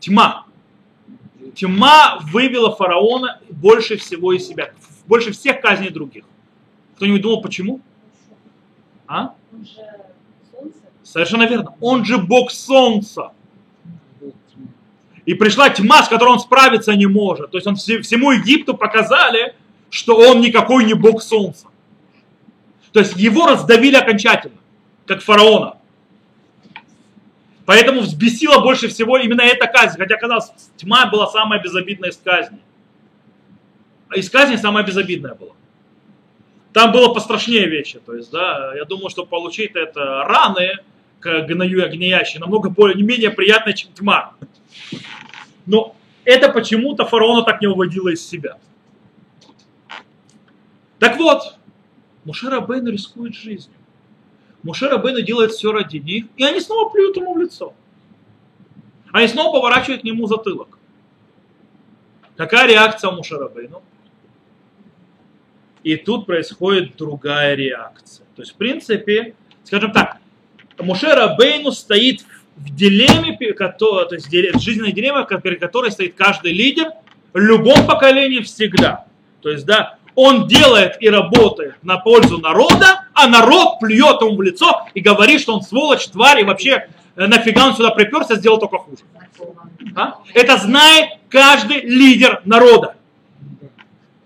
Тьма. 0.00 0.46
Тьма 1.54 2.18
вывела 2.32 2.74
фараона 2.74 3.40
больше 3.50 3.96
всего 3.96 4.32
из 4.32 4.46
себя, 4.46 4.72
больше 5.06 5.32
всех 5.32 5.60
казней 5.60 5.90
других. 5.90 6.24
Кто-нибудь 6.96 7.20
думал, 7.22 7.42
почему? 7.42 7.80
А? 9.06 9.34
Совершенно 11.02 11.44
верно. 11.44 11.74
Он 11.80 12.04
же 12.04 12.18
Бог 12.18 12.50
Солнца. 12.50 13.32
И 15.24 15.34
пришла 15.34 15.70
тьма, 15.70 16.02
с 16.02 16.08
которой 16.08 16.30
он 16.30 16.40
справиться 16.40 16.94
не 16.94 17.06
может. 17.06 17.50
То 17.50 17.58
есть 17.58 17.66
он 17.66 17.76
всему 17.76 18.32
Египту 18.32 18.76
показали, 18.76 19.54
что 19.90 20.16
он 20.16 20.40
никакой 20.40 20.84
не 20.84 20.94
Бог 20.94 21.22
Солнца. 21.22 21.66
То 22.92 23.00
есть 23.00 23.16
его 23.16 23.46
раздавили 23.46 23.96
окончательно, 23.96 24.56
как 25.06 25.22
фараона. 25.22 25.76
Поэтому 27.64 28.00
взбесила 28.00 28.60
больше 28.60 28.88
всего 28.88 29.18
именно 29.18 29.42
эта 29.42 29.66
казнь. 29.66 29.98
Хотя, 29.98 30.16
казалось, 30.16 30.50
тьма 30.76 31.06
была 31.06 31.28
самая 31.28 31.62
безобидная 31.62 32.10
из 32.10 32.16
казней. 32.16 32.60
А 34.08 34.16
из 34.16 34.28
казни 34.28 34.56
самая 34.56 34.84
безобидная 34.84 35.34
была. 35.34 35.52
Там 36.72 36.92
было 36.92 37.12
пострашнее 37.12 37.68
вещи. 37.68 38.00
То 38.04 38.14
есть, 38.14 38.30
да, 38.30 38.74
я 38.74 38.84
думаю, 38.84 39.10
что 39.10 39.24
получить 39.24 39.72
это 39.74 40.24
раны, 40.24 40.78
гною 41.20 41.88
гниящие, 41.90 42.40
намного 42.40 42.68
более, 42.68 42.96
не 42.96 43.02
менее 43.02 43.30
приятно, 43.30 43.72
чем 43.72 43.92
тьма. 43.92 44.34
Но 45.66 45.94
это 46.24 46.50
почему-то 46.50 47.04
фараона 47.04 47.42
так 47.42 47.60
не 47.60 47.68
выводило 47.68 48.08
из 48.08 48.26
себя. 48.26 48.58
Так 50.98 51.16
вот, 51.18 51.56
Мушера 52.24 52.60
Бейн 52.60 52.86
рискует 52.86 53.34
жизнью. 53.34 53.76
Мушера 54.62 54.98
Бейн 54.98 55.24
делает 55.24 55.52
все 55.52 55.72
ради 55.72 55.96
них, 55.96 56.26
и 56.36 56.44
они 56.44 56.60
снова 56.60 56.88
плюют 56.88 57.16
ему 57.16 57.34
в 57.34 57.38
лицо. 57.38 57.74
Они 59.12 59.28
снова 59.28 59.58
поворачивают 59.58 60.02
к 60.02 60.04
нему 60.04 60.26
затылок. 60.26 60.78
Какая 62.36 62.68
реакция 62.68 63.10
у 63.10 63.14
Мушера 63.14 63.48
Бейну? 63.48 63.82
И 65.82 65.96
тут 65.96 66.26
происходит 66.26 66.96
другая 66.96 67.54
реакция. 67.54 68.24
То 68.36 68.42
есть, 68.42 68.52
в 68.52 68.56
принципе, 68.56 69.34
скажем 69.64 69.92
так, 69.92 70.18
Мушера 70.78 71.34
Бейну 71.36 71.72
стоит 71.72 72.24
в 72.56 72.74
дилемме, 72.74 73.36
то 73.36 74.08
есть 74.12 74.30
жизненной 74.62 74.92
дилемме, 74.92 75.26
перед 75.42 75.60
которой 75.60 75.90
стоит 75.90 76.14
каждый 76.14 76.52
лидер 76.52 76.92
в 77.32 77.38
любом 77.38 77.86
поколении 77.86 78.40
всегда. 78.40 79.06
То 79.40 79.50
есть, 79.50 79.66
да, 79.66 79.98
он 80.14 80.46
делает 80.46 80.96
и 81.00 81.08
работает 81.08 81.76
на 81.82 81.98
пользу 81.98 82.38
народа, 82.38 83.06
а 83.14 83.26
народ 83.28 83.78
плюет 83.80 84.20
ему 84.20 84.36
в 84.36 84.42
лицо 84.42 84.86
и 84.94 85.00
говорит, 85.00 85.40
что 85.40 85.54
он 85.54 85.62
сволочь, 85.62 86.06
тварь, 86.08 86.40
и 86.40 86.44
вообще 86.44 86.88
э, 87.16 87.26
нафига 87.26 87.68
он 87.68 87.74
сюда 87.74 87.90
приперся, 87.90 88.36
сделал 88.36 88.58
только 88.58 88.78
хуже. 88.78 89.02
А? 89.96 90.18
Это 90.34 90.58
знает 90.58 91.18
каждый 91.28 91.82
лидер 91.82 92.42
народа. 92.44 92.96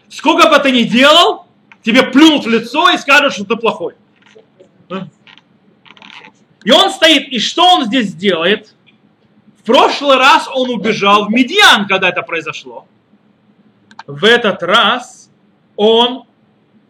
Сколько 0.08 0.48
бы 0.48 0.58
ты 0.58 0.70
ни 0.72 0.82
делал, 0.82 1.46
тебе 1.82 2.02
плюнут 2.02 2.44
в 2.44 2.48
лицо 2.48 2.90
и 2.90 2.98
скажут, 2.98 3.34
что 3.34 3.44
ты 3.44 3.56
плохой. 3.56 3.94
А? 4.90 5.08
И 6.64 6.70
он 6.70 6.90
стоит, 6.90 7.28
и 7.28 7.38
что 7.38 7.64
он 7.74 7.84
здесь 7.84 8.12
делает? 8.12 8.74
В 9.60 9.62
прошлый 9.64 10.16
раз 10.16 10.48
он 10.52 10.70
убежал 10.70 11.26
в 11.26 11.30
Медиан, 11.30 11.86
когда 11.86 12.08
это 12.08 12.22
произошло. 12.22 12.86
В 14.06 14.24
этот 14.24 14.62
раз 14.62 15.25
он 15.76 16.24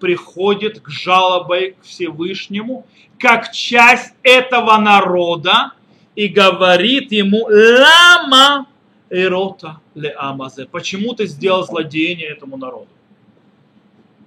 приходит 0.00 0.80
к 0.80 0.88
жалобе 0.88 1.72
к 1.72 1.82
Всевышнему, 1.82 2.86
как 3.18 3.52
часть 3.52 4.14
этого 4.22 4.76
народа, 4.78 5.72
и 6.14 6.28
говорит 6.28 7.12
ему, 7.12 7.46
лама 7.48 8.66
эрота 9.10 9.80
ле 9.94 10.10
амазе, 10.10 10.66
почему 10.66 11.14
ты 11.14 11.26
сделал 11.26 11.64
злодеяние 11.64 12.28
этому 12.28 12.56
народу? 12.56 12.88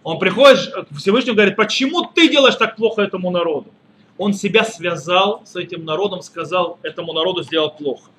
Он 0.03 0.17
приходит 0.19 0.71
к 0.71 0.95
Всевышнему 0.97 1.33
и 1.33 1.37
говорит, 1.37 1.55
почему 1.55 2.03
ты 2.03 2.29
делаешь 2.29 2.55
так 2.55 2.75
плохо 2.75 3.01
этому 3.01 3.31
народу? 3.31 3.71
Он 4.17 4.33
себя 4.33 4.63
связал 4.63 5.43
с 5.45 5.55
этим 5.55 5.85
народом, 5.85 6.21
сказал, 6.21 6.79
этому 6.83 7.13
народу 7.13 7.43
сделал 7.43 7.71
плохо. 7.71 8.09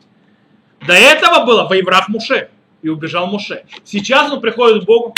До 0.86 0.94
этого 0.94 1.44
было 1.44 1.68
воеврах 1.68 2.08
Муше, 2.08 2.50
и 2.82 2.88
убежал 2.88 3.26
Муше. 3.26 3.64
Сейчас 3.84 4.30
он 4.32 4.40
приходит 4.40 4.82
к 4.82 4.86
Богу, 4.86 5.14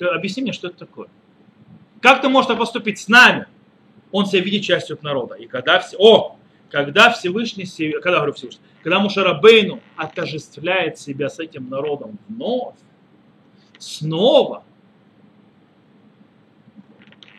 объясни 0.00 0.42
мне, 0.42 0.52
что 0.52 0.68
это 0.68 0.78
такое. 0.78 1.08
Как 2.00 2.20
ты 2.20 2.28
можешь 2.28 2.56
поступить 2.56 2.98
с 2.98 3.08
нами? 3.08 3.46
Он 4.12 4.26
себя 4.26 4.42
видит 4.42 4.62
частью 4.62 4.98
народа. 5.02 5.34
И 5.34 5.46
когда 5.46 5.80
все, 5.80 5.96
о, 5.98 6.36
когда 6.70 7.10
Всевышний, 7.10 7.66
когда 8.00 8.18
говорю 8.18 8.32
Всевышний, 8.32 8.62
когда 8.82 9.00
Мушарабейну 9.00 9.80
отождествляет 9.96 10.98
себя 10.98 11.28
с 11.28 11.38
этим 11.38 11.68
народом 11.68 12.18
вновь, 12.28 12.76
снова, 13.78 14.64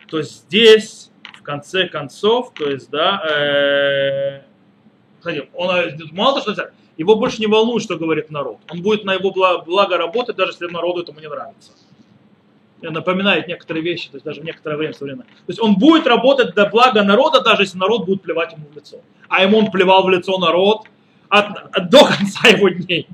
то 0.08 0.22
здесь, 0.22 1.10
в 1.38 1.42
конце 1.42 1.88
концов, 1.88 2.52
то 2.54 2.68
есть, 2.68 2.90
да, 2.90 3.22
э, 3.30 4.42
он 5.54 5.70
э, 5.76 5.96
мало 6.12 6.40
того, 6.40 6.54
что 6.54 6.72
его 6.96 7.16
больше 7.16 7.40
не 7.40 7.46
волнует, 7.46 7.82
что 7.82 7.96
говорит 7.96 8.30
народ. 8.30 8.58
Он 8.70 8.82
будет 8.82 9.04
на 9.04 9.14
его 9.14 9.30
благо 9.30 9.96
работать, 9.96 10.36
даже 10.36 10.52
если 10.52 10.66
народу 10.66 11.02
этому 11.02 11.20
не 11.20 11.28
нравится 11.28 11.72
напоминает 12.82 13.48
некоторые 13.48 13.82
вещи, 13.82 14.08
то 14.08 14.16
есть 14.16 14.24
даже 14.24 14.40
в 14.40 14.44
некоторое 14.44 14.76
время 14.76 14.94
современно. 14.94 15.24
То 15.24 15.48
есть 15.48 15.60
он 15.60 15.76
будет 15.76 16.06
работать 16.06 16.54
для 16.54 16.66
блага 16.66 17.02
народа, 17.02 17.40
даже 17.42 17.62
если 17.62 17.78
народ 17.78 18.06
будет 18.06 18.22
плевать 18.22 18.52
ему 18.52 18.66
в 18.72 18.76
лицо. 18.76 19.00
А 19.28 19.42
ему 19.42 19.58
он 19.58 19.70
плевал 19.70 20.04
в 20.04 20.10
лицо 20.10 20.38
народ 20.38 20.86
от, 21.28 21.76
от, 21.76 21.90
до 21.90 22.04
конца 22.04 22.48
его 22.48 22.68
дней. 22.68 23.06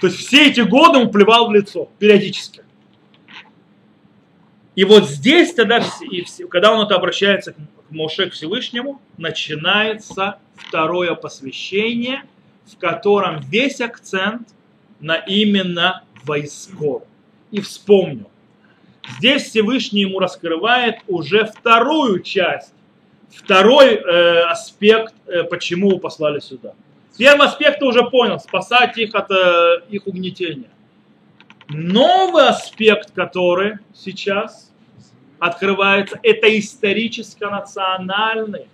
То 0.00 0.08
есть 0.08 0.18
все 0.18 0.48
эти 0.48 0.60
годы 0.60 0.98
он 0.98 1.10
плевал 1.10 1.48
в 1.48 1.54
лицо 1.54 1.88
периодически. 1.98 2.62
И 4.74 4.84
вот 4.84 5.08
здесь 5.08 5.52
тогда, 5.52 5.84
когда 6.48 6.72
он 6.72 6.86
это 6.86 6.94
обращается 6.94 7.52
к 7.52 7.56
Моше, 7.90 8.30
к 8.30 8.32
Всевышнему, 8.32 9.00
начинается 9.18 10.38
второе 10.56 11.14
посвящение, 11.14 12.24
в 12.66 12.78
котором 12.78 13.40
весь 13.40 13.80
акцент 13.80 14.48
на 15.00 15.16
именно 15.16 16.04
войском. 16.24 17.02
И 17.50 17.60
вспомню, 17.60 18.26
Здесь 19.18 19.44
Всевышний 19.44 20.02
ему 20.02 20.18
раскрывает 20.18 20.96
уже 21.08 21.44
вторую 21.44 22.20
часть, 22.20 22.74
второй 23.30 23.94
э, 23.94 24.42
аспект, 24.44 25.14
э, 25.26 25.44
почему 25.44 25.90
его 25.90 25.98
послали 25.98 26.40
сюда. 26.40 26.74
Первый 27.18 27.48
аспект 27.48 27.80
ты 27.80 27.84
уже 27.84 28.04
понял, 28.04 28.38
спасать 28.38 28.96
их 28.98 29.14
от 29.14 29.30
э, 29.30 29.82
их 29.90 30.06
угнетения. 30.06 30.70
Новый 31.68 32.48
аспект, 32.48 33.12
который 33.12 33.74
сейчас 33.94 34.72
открывается, 35.38 36.18
это 36.22 36.58
историческо-национальный. 36.58 38.66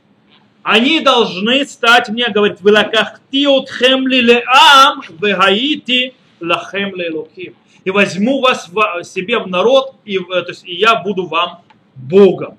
Они 0.63 1.01
должны 1.01 1.65
стать 1.65 2.09
мне, 2.11 2.29
говорит, 2.29 2.61
«Велакахти 2.61 3.45
леам, 3.45 5.03
вегаити 5.09 6.15
лахем 6.41 6.95
лелоким» 6.95 7.57
и 7.85 7.91
возьму 7.91 8.41
вас 8.41 8.69
в 8.69 9.05
себе 9.05 9.39
в 9.39 9.47
народ, 9.47 9.95
и, 10.05 10.19
то 10.19 10.45
есть, 10.49 10.65
и 10.65 10.75
я 10.75 10.97
буду 10.97 11.27
вам 11.27 11.61
Богом. 11.95 12.59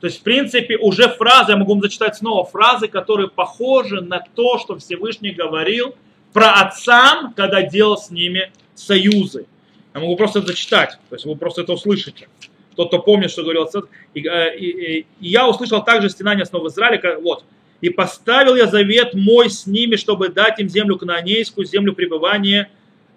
То 0.00 0.06
есть, 0.06 0.20
в 0.20 0.22
принципе, 0.22 0.78
уже 0.78 1.08
фразы, 1.08 1.52
я 1.52 1.58
могу 1.58 1.72
вам 1.74 1.82
зачитать 1.82 2.16
снова, 2.16 2.44
фразы, 2.44 2.88
которые 2.88 3.28
похожи 3.28 4.00
на 4.00 4.24
то, 4.34 4.58
что 4.58 4.78
Всевышний 4.78 5.32
говорил 5.32 5.94
про 6.32 6.52
отцам, 6.52 7.34
когда 7.34 7.62
делал 7.62 7.98
с 7.98 8.10
ними 8.10 8.50
союзы. 8.74 9.46
Я 9.94 10.00
могу 10.00 10.16
просто 10.16 10.40
зачитать, 10.40 10.98
то 11.10 11.16
есть 11.16 11.26
вы 11.26 11.36
просто 11.36 11.62
это 11.62 11.72
услышите. 11.72 12.28
Тот, 12.76 12.88
кто 12.88 13.00
помнит, 13.00 13.30
что 13.30 13.42
говорил 13.42 13.64
отец. 13.64 13.84
И, 14.14 14.26
э, 14.26 14.56
и, 14.56 15.00
и, 15.00 15.06
я 15.20 15.48
услышал 15.48 15.84
также 15.84 16.08
стенание 16.08 16.46
снова 16.46 16.68
Израиля, 16.68 17.18
вот. 17.18 17.44
И 17.80 17.90
поставил 17.90 18.54
я 18.56 18.66
завет 18.66 19.14
мой 19.14 19.50
с 19.50 19.66
ними, 19.66 19.96
чтобы 19.96 20.28
дать 20.28 20.60
им 20.60 20.68
землю 20.68 20.96
кананейскую, 20.96 21.66
землю 21.66 21.94
пребывания 21.94 22.70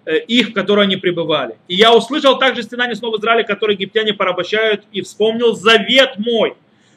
их, 0.06 0.50
в 0.50 0.52
которые 0.52 0.84
они 0.84 0.96
пребывали. 0.96 1.56
И 1.68 1.74
я 1.74 1.94
услышал 1.94 2.38
также 2.38 2.62
стенание 2.62 2.94
снова 2.94 3.18
Израиля, 3.18 3.42
которые 3.44 3.74
египтяне 3.74 4.12
порабощают, 4.12 4.84
и 4.92 5.02
вспомнил 5.02 5.54
завет 5.54 6.18
мой. 6.18 6.54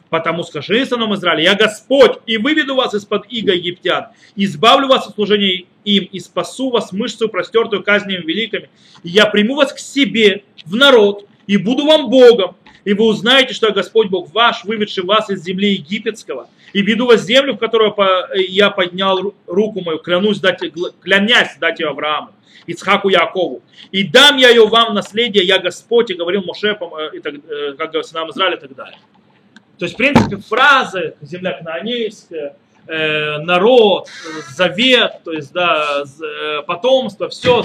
Потому 0.10 0.44
скажи 0.44 0.86
сыном 0.86 1.14
Израиля, 1.16 1.44
я 1.44 1.56
Господь, 1.56 2.20
и 2.26 2.38
выведу 2.38 2.76
вас 2.76 2.94
из-под 2.94 3.26
иго 3.30 3.54
египтян, 3.54 4.08
избавлю 4.36 4.88
вас 4.88 5.08
от 5.08 5.16
служения 5.16 5.66
им, 5.84 6.06
и 6.06 6.20
спасу 6.20 6.70
вас 6.70 6.92
мышцу, 6.94 7.28
простертую 7.28 7.84
казнями 7.84 8.22
великими. 8.22 8.70
И 9.04 9.10
я 9.10 9.26
приму 9.26 9.56
вас 9.56 9.74
к 9.74 9.80
себе, 9.80 10.44
в 10.66 10.76
народ, 10.76 11.26
и 11.46 11.58
буду 11.58 11.86
вам 11.86 12.10
Богом, 12.10 12.56
и 12.86 12.94
вы 12.94 13.06
узнаете, 13.06 13.54
что 13.54 13.68
я 13.68 13.74
Господь 13.74 14.08
Бог 14.08 14.34
ваш, 14.34 14.64
выведший 14.64 15.04
вас 15.04 15.30
из 15.30 15.44
земли 15.44 15.74
египетского, 15.74 16.50
и 16.74 16.82
веду 16.82 17.08
вас 17.08 17.22
в 17.22 17.26
землю, 17.26 17.54
в 17.54 17.58
которую 17.58 17.96
я 18.36 18.70
поднял 18.70 19.34
руку 19.46 19.82
мою, 19.82 20.00
клянусь 20.00 20.40
дать, 20.40 20.60
клянясь 21.02 21.58
дать 21.60 21.80
ее 21.80 21.90
Аврааму, 21.90 22.32
Ицхаку 22.66 23.10
Якову. 23.10 23.62
И 23.92 24.04
дам 24.04 24.38
я 24.38 24.50
ее 24.50 24.68
вам 24.68 24.94
наследие, 24.94 25.46
я 25.46 25.60
Господь, 25.60 26.12
и 26.12 26.16
говорил 26.16 26.44
Моше, 26.44 26.78
и 27.14 27.20
так, 27.20 27.34
э, 27.36 27.74
как 27.78 28.06
сынам 28.06 28.30
Израиля 28.32 28.58
и 28.58 28.60
так 28.60 28.76
далее. 28.76 29.00
То 29.78 29.86
есть, 29.86 29.94
в 29.94 29.98
принципе, 29.98 30.38
фразы 30.38 31.16
«земля 31.22 31.54
кнаанейская», 31.54 32.58
э, 32.88 33.38
народ, 33.40 34.08
завет, 34.56 35.20
то 35.24 35.32
есть, 35.32 35.54
да, 35.54 36.04
э, 36.04 36.62
потомство, 36.64 37.30
все, 37.30 37.64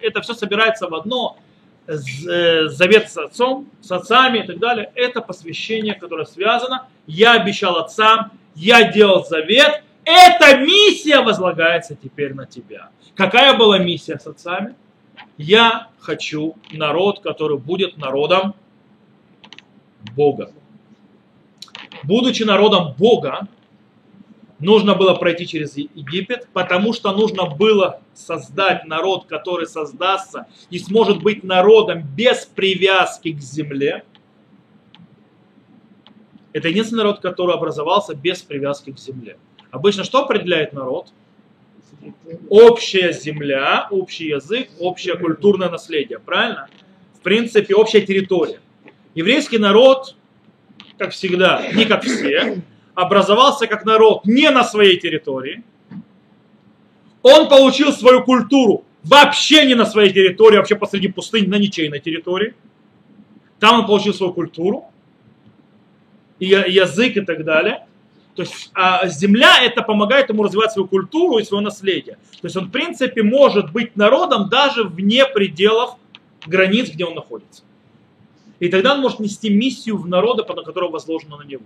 это 0.00 0.20
все 0.20 0.34
собирается 0.34 0.88
в 0.88 0.94
одно, 0.94 1.38
Э, 1.38 1.45
завет 1.86 3.10
с 3.10 3.16
отцом, 3.16 3.68
с 3.80 3.90
отцами 3.92 4.38
и 4.38 4.46
так 4.46 4.58
далее, 4.58 4.90
это 4.94 5.20
посвящение, 5.20 5.94
которое 5.94 6.26
связано. 6.26 6.86
Я 7.06 7.34
обещал 7.34 7.76
отцам, 7.76 8.32
я 8.54 8.90
делал 8.90 9.24
завет, 9.24 9.82
эта 10.04 10.58
миссия 10.58 11.20
возлагается 11.20 11.96
теперь 11.96 12.34
на 12.34 12.46
тебя. 12.46 12.90
Какая 13.14 13.56
была 13.56 13.78
миссия 13.78 14.18
с 14.18 14.26
отцами? 14.26 14.74
Я 15.36 15.88
хочу 15.98 16.56
народ, 16.72 17.20
который 17.20 17.58
будет 17.58 17.96
народом 17.96 18.54
Бога. 20.14 20.52
Будучи 22.02 22.42
народом 22.42 22.94
Бога, 22.98 23.48
нужно 24.58 24.94
было 24.94 25.14
пройти 25.14 25.46
через 25.46 25.76
Египет, 25.76 26.48
потому 26.52 26.92
что 26.92 27.12
нужно 27.12 27.46
было 27.46 28.00
создать 28.14 28.86
народ, 28.86 29.26
который 29.26 29.66
создастся 29.66 30.46
и 30.70 30.78
сможет 30.78 31.22
быть 31.22 31.44
народом 31.44 32.04
без 32.16 32.46
привязки 32.46 33.32
к 33.32 33.40
земле. 33.40 34.04
Это 36.52 36.68
единственный 36.68 36.98
народ, 36.98 37.20
который 37.20 37.54
образовался 37.54 38.14
без 38.14 38.42
привязки 38.42 38.90
к 38.90 38.98
земле. 38.98 39.36
Обычно 39.70 40.04
что 40.04 40.24
определяет 40.24 40.72
народ? 40.72 41.08
Общая 42.48 43.12
земля, 43.12 43.88
общий 43.90 44.28
язык, 44.28 44.70
общее 44.78 45.18
культурное 45.18 45.68
наследие, 45.68 46.18
правильно? 46.18 46.68
В 47.18 47.20
принципе, 47.20 47.74
общая 47.74 48.00
территория. 48.02 48.60
Еврейский 49.14 49.58
народ, 49.58 50.14
как 50.98 51.10
всегда, 51.10 51.66
не 51.72 51.84
как 51.84 52.04
все, 52.04 52.62
образовался 52.96 53.68
как 53.68 53.84
народ 53.84 54.24
не 54.24 54.50
на 54.50 54.64
своей 54.64 54.98
территории. 54.98 55.62
Он 57.22 57.48
получил 57.48 57.92
свою 57.92 58.24
культуру 58.24 58.84
вообще 59.04 59.66
не 59.66 59.74
на 59.74 59.86
своей 59.86 60.12
территории, 60.12 60.56
вообще 60.56 60.74
посреди 60.74 61.08
пустыни, 61.08 61.46
на 61.46 61.58
ничейной 61.58 62.00
территории. 62.00 62.54
Там 63.60 63.80
он 63.80 63.86
получил 63.86 64.14
свою 64.14 64.32
культуру, 64.32 64.86
и 66.38 66.46
язык 66.46 67.16
и 67.16 67.20
так 67.20 67.44
далее. 67.44 67.86
То 68.34 68.42
есть 68.42 68.70
а 68.74 69.06
земля 69.08 69.62
это 69.62 69.82
помогает 69.82 70.28
ему 70.28 70.42
развивать 70.42 70.72
свою 70.72 70.88
культуру 70.88 71.38
и 71.38 71.44
свое 71.44 71.62
наследие. 71.62 72.16
То 72.40 72.44
есть 72.44 72.56
он 72.56 72.66
в 72.66 72.70
принципе 72.70 73.22
может 73.22 73.72
быть 73.72 73.96
народом 73.96 74.48
даже 74.48 74.84
вне 74.84 75.26
пределов 75.26 75.96
границ, 76.46 76.90
где 76.90 77.04
он 77.04 77.14
находится. 77.14 77.62
И 78.58 78.68
тогда 78.68 78.94
он 78.94 79.00
может 79.00 79.20
нести 79.20 79.50
миссию 79.50 79.98
в 79.98 80.08
народа, 80.08 80.44
на 80.48 80.62
которого 80.62 80.92
возложено 80.92 81.36
на 81.36 81.44
него. 81.44 81.64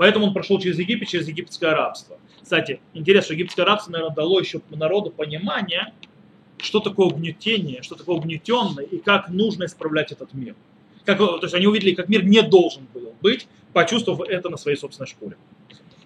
Поэтому 0.00 0.28
он 0.28 0.32
прошел 0.32 0.58
через 0.58 0.78
Египет, 0.78 1.08
через 1.08 1.28
египетское 1.28 1.74
рабство. 1.74 2.16
Кстати, 2.42 2.80
интересно, 2.94 3.24
что 3.26 3.34
египетское 3.34 3.66
рабство, 3.66 3.92
наверное, 3.92 4.14
дало 4.14 4.40
еще 4.40 4.62
народу 4.70 5.10
понимание, 5.10 5.92
что 6.56 6.80
такое 6.80 7.08
угнетение, 7.08 7.82
что 7.82 7.96
такое 7.96 8.16
угнетенный 8.16 8.86
и 8.86 8.96
как 8.96 9.28
нужно 9.28 9.66
исправлять 9.66 10.10
этот 10.10 10.32
мир. 10.32 10.54
Как, 11.04 11.18
то 11.18 11.40
есть 11.42 11.52
они 11.52 11.66
увидели, 11.66 11.94
как 11.94 12.08
мир 12.08 12.24
не 12.24 12.40
должен 12.40 12.86
был 12.94 13.12
быть, 13.20 13.46
почувствовав 13.74 14.26
это 14.26 14.48
на 14.48 14.56
своей 14.56 14.78
собственной 14.78 15.06
шкуре. 15.06 15.36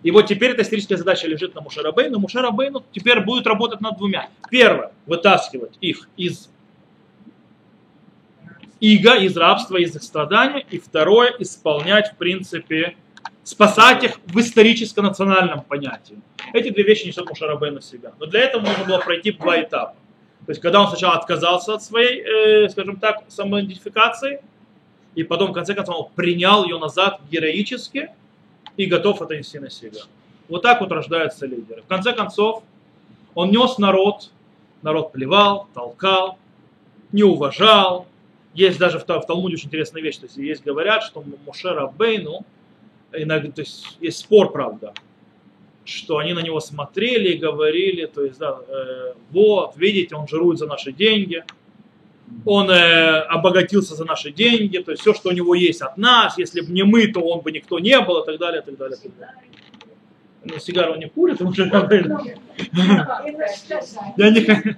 И 0.03 0.11
вот 0.11 0.27
теперь 0.27 0.51
эта 0.51 0.63
историческая 0.63 0.97
задача 0.97 1.29
лежит 1.29 1.55
на 1.55 1.61
Мушарабейну. 1.61 2.19
Мушарабейну 2.19 2.85
теперь 2.91 3.21
будет 3.21 3.47
работать 3.47 3.81
над 3.81 3.97
двумя. 3.97 4.29
Первое, 4.51 4.91
вытаскивать 5.07 5.79
их 5.81 6.09
из 6.17 6.51
иго, 8.81 9.15
из 9.19 9.37
рабства, 9.37 9.77
из 9.77 9.95
их 9.95 10.03
страдания. 10.03 10.67
И 10.69 10.81
второе, 10.81 11.33
исполнять, 11.39 12.11
в 12.11 12.17
принципе, 12.17 12.97
спасать 13.45 14.03
их 14.03 14.19
в 14.27 14.41
историческо-национальном 14.41 15.63
понятии. 15.63 16.19
Эти 16.53 16.71
две 16.71 16.83
вещи 16.83 17.07
несет 17.07 17.29
Мушарабей 17.29 17.71
на 17.71 17.83
себя. 17.83 18.13
Но 18.19 18.27
для 18.27 18.41
этого 18.41 18.63
нужно 18.63 18.85
было 18.85 18.99
пройти 18.99 19.33
два 19.33 19.61
этапа. 19.61 19.95
То 20.47 20.51
есть, 20.51 20.61
когда 20.61 20.81
он 20.81 20.89
сначала 20.89 21.15
отказался 21.15 21.75
от 21.75 21.83
своей, 21.83 22.23
э, 22.23 22.69
скажем 22.69 22.97
так, 22.97 23.25
самоидентификации, 23.29 24.43
и 25.15 25.23
потом, 25.23 25.53
в 25.53 25.55
конце 25.55 25.75
концов, 25.75 25.97
он 25.97 26.09
принял 26.15 26.65
ее 26.65 26.79
назад 26.79 27.21
героически 27.31 28.11
и 28.77 28.87
готов 28.87 29.23
это 29.23 29.37
нести 29.37 29.59
на 29.59 29.71
себя. 29.71 30.01
Вот 30.49 30.63
так 30.63 30.81
вот 30.81 30.91
рождаются 30.91 31.47
лидеры. 31.47 31.83
В 31.83 31.87
конце 31.87 32.13
концов, 32.13 32.63
он 33.35 33.51
нес 33.51 33.79
народ, 33.79 34.31
народ 34.83 35.13
плевал, 35.13 35.69
толкал, 35.73 36.39
не 37.13 37.23
уважал. 37.23 38.07
Есть 38.55 38.79
даже 38.79 38.99
в, 38.99 39.05
в 39.05 39.27
Талмуде 39.27 39.55
очень 39.55 39.69
интересная 39.69 40.03
вещь, 40.03 40.17
то 40.17 40.27
есть, 40.27 40.37
есть 40.37 40.63
говорят, 40.63 41.03
что 41.03 41.25
Мушера 41.47 41.87
Бейну, 41.87 42.45
иногда, 43.17 43.51
то 43.51 43.63
есть 43.63 43.99
есть 44.01 44.19
спор, 44.19 44.53
правда, 44.53 44.93
что 45.85 46.19
они 46.19 46.33
на 46.33 46.41
него 46.41 46.61
смотрели 46.61 47.35
и 47.35 47.39
говорили, 47.39 48.07
то 48.07 48.25
есть, 48.25 48.39
да, 48.39 48.59
э, 48.67 49.15
вот, 49.31 49.75
видите, 49.77 50.15
он 50.17 50.27
жирует 50.29 50.59
за 50.59 50.67
наши 50.67 50.93
деньги, 50.93 51.45
он 52.47 52.71
э, 52.71 53.21
обогатился 53.21 53.95
за 53.95 54.05
наши 54.05 54.33
деньги, 54.33 54.79
то 54.79 54.91
есть 54.93 55.03
все, 55.03 55.15
что 55.15 55.29
у 55.29 55.33
него 55.33 55.55
есть 55.55 55.83
от 55.83 55.97
нас, 55.99 56.39
если 56.39 56.63
бы 56.63 56.73
не 56.73 56.83
мы, 56.85 57.07
то 57.09 57.21
он 57.21 57.41
бы 57.41 57.53
никто 57.53 57.79
не 57.79 58.01
был, 58.01 58.23
и 58.23 58.27
так 58.27 58.39
далее, 58.39 58.63
и 58.63 58.65
так 58.65 58.77
далее. 58.77 58.99
И 58.99 59.09
так 59.09 59.19
далее. 59.19 59.35
Ну, 60.45 60.59
сигару 60.59 60.97
не 60.97 61.09
курит, 61.09 61.41
уже 61.41 61.65
Я 64.17 64.31
не 64.31 64.77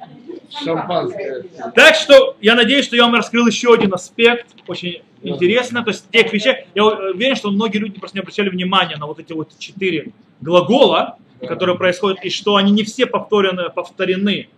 Шампанское. 0.64 1.44
Так 1.74 1.96
что 1.96 2.36
я 2.40 2.54
надеюсь, 2.54 2.84
что 2.86 2.96
я 2.96 3.02
вам 3.04 3.14
раскрыл 3.14 3.46
еще 3.46 3.74
один 3.74 3.92
аспект, 3.94 4.46
очень 4.66 5.02
интересно. 5.22 5.82
То 5.82 5.90
есть 5.90 6.08
тех 6.10 6.32
вещей, 6.32 6.66
я 6.74 6.84
уверен, 6.84 7.36
что 7.36 7.50
многие 7.50 7.78
люди 7.78 7.98
просто 7.98 8.16
не 8.16 8.20
обращали 8.20 8.48
внимания 8.48 8.96
на 8.96 9.06
вот 9.06 9.18
эти 9.18 9.32
вот 9.32 9.58
четыре 9.58 10.12
глагола, 10.40 11.18
которые 11.40 11.76
происходят, 11.76 12.24
и 12.24 12.30
что 12.30 12.56
они 12.56 12.72
не 12.72 12.84
все 12.84 13.06
повторены, 13.06 13.70
повторены 13.70 14.48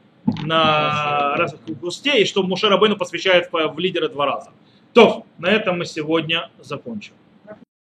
на 0.42 1.36
разных 1.36 1.60
густе, 1.80 2.20
и 2.20 2.24
что 2.26 2.42
Мушер 2.42 2.70
Рабыну 2.70 2.96
посвящает 2.96 3.48
в 3.50 3.78
лидеры 3.78 4.08
два 4.08 4.26
раза. 4.26 4.50
То, 4.92 5.24
на 5.38 5.48
этом 5.48 5.78
мы 5.78 5.86
сегодня 5.86 6.50
закончим. 6.60 7.12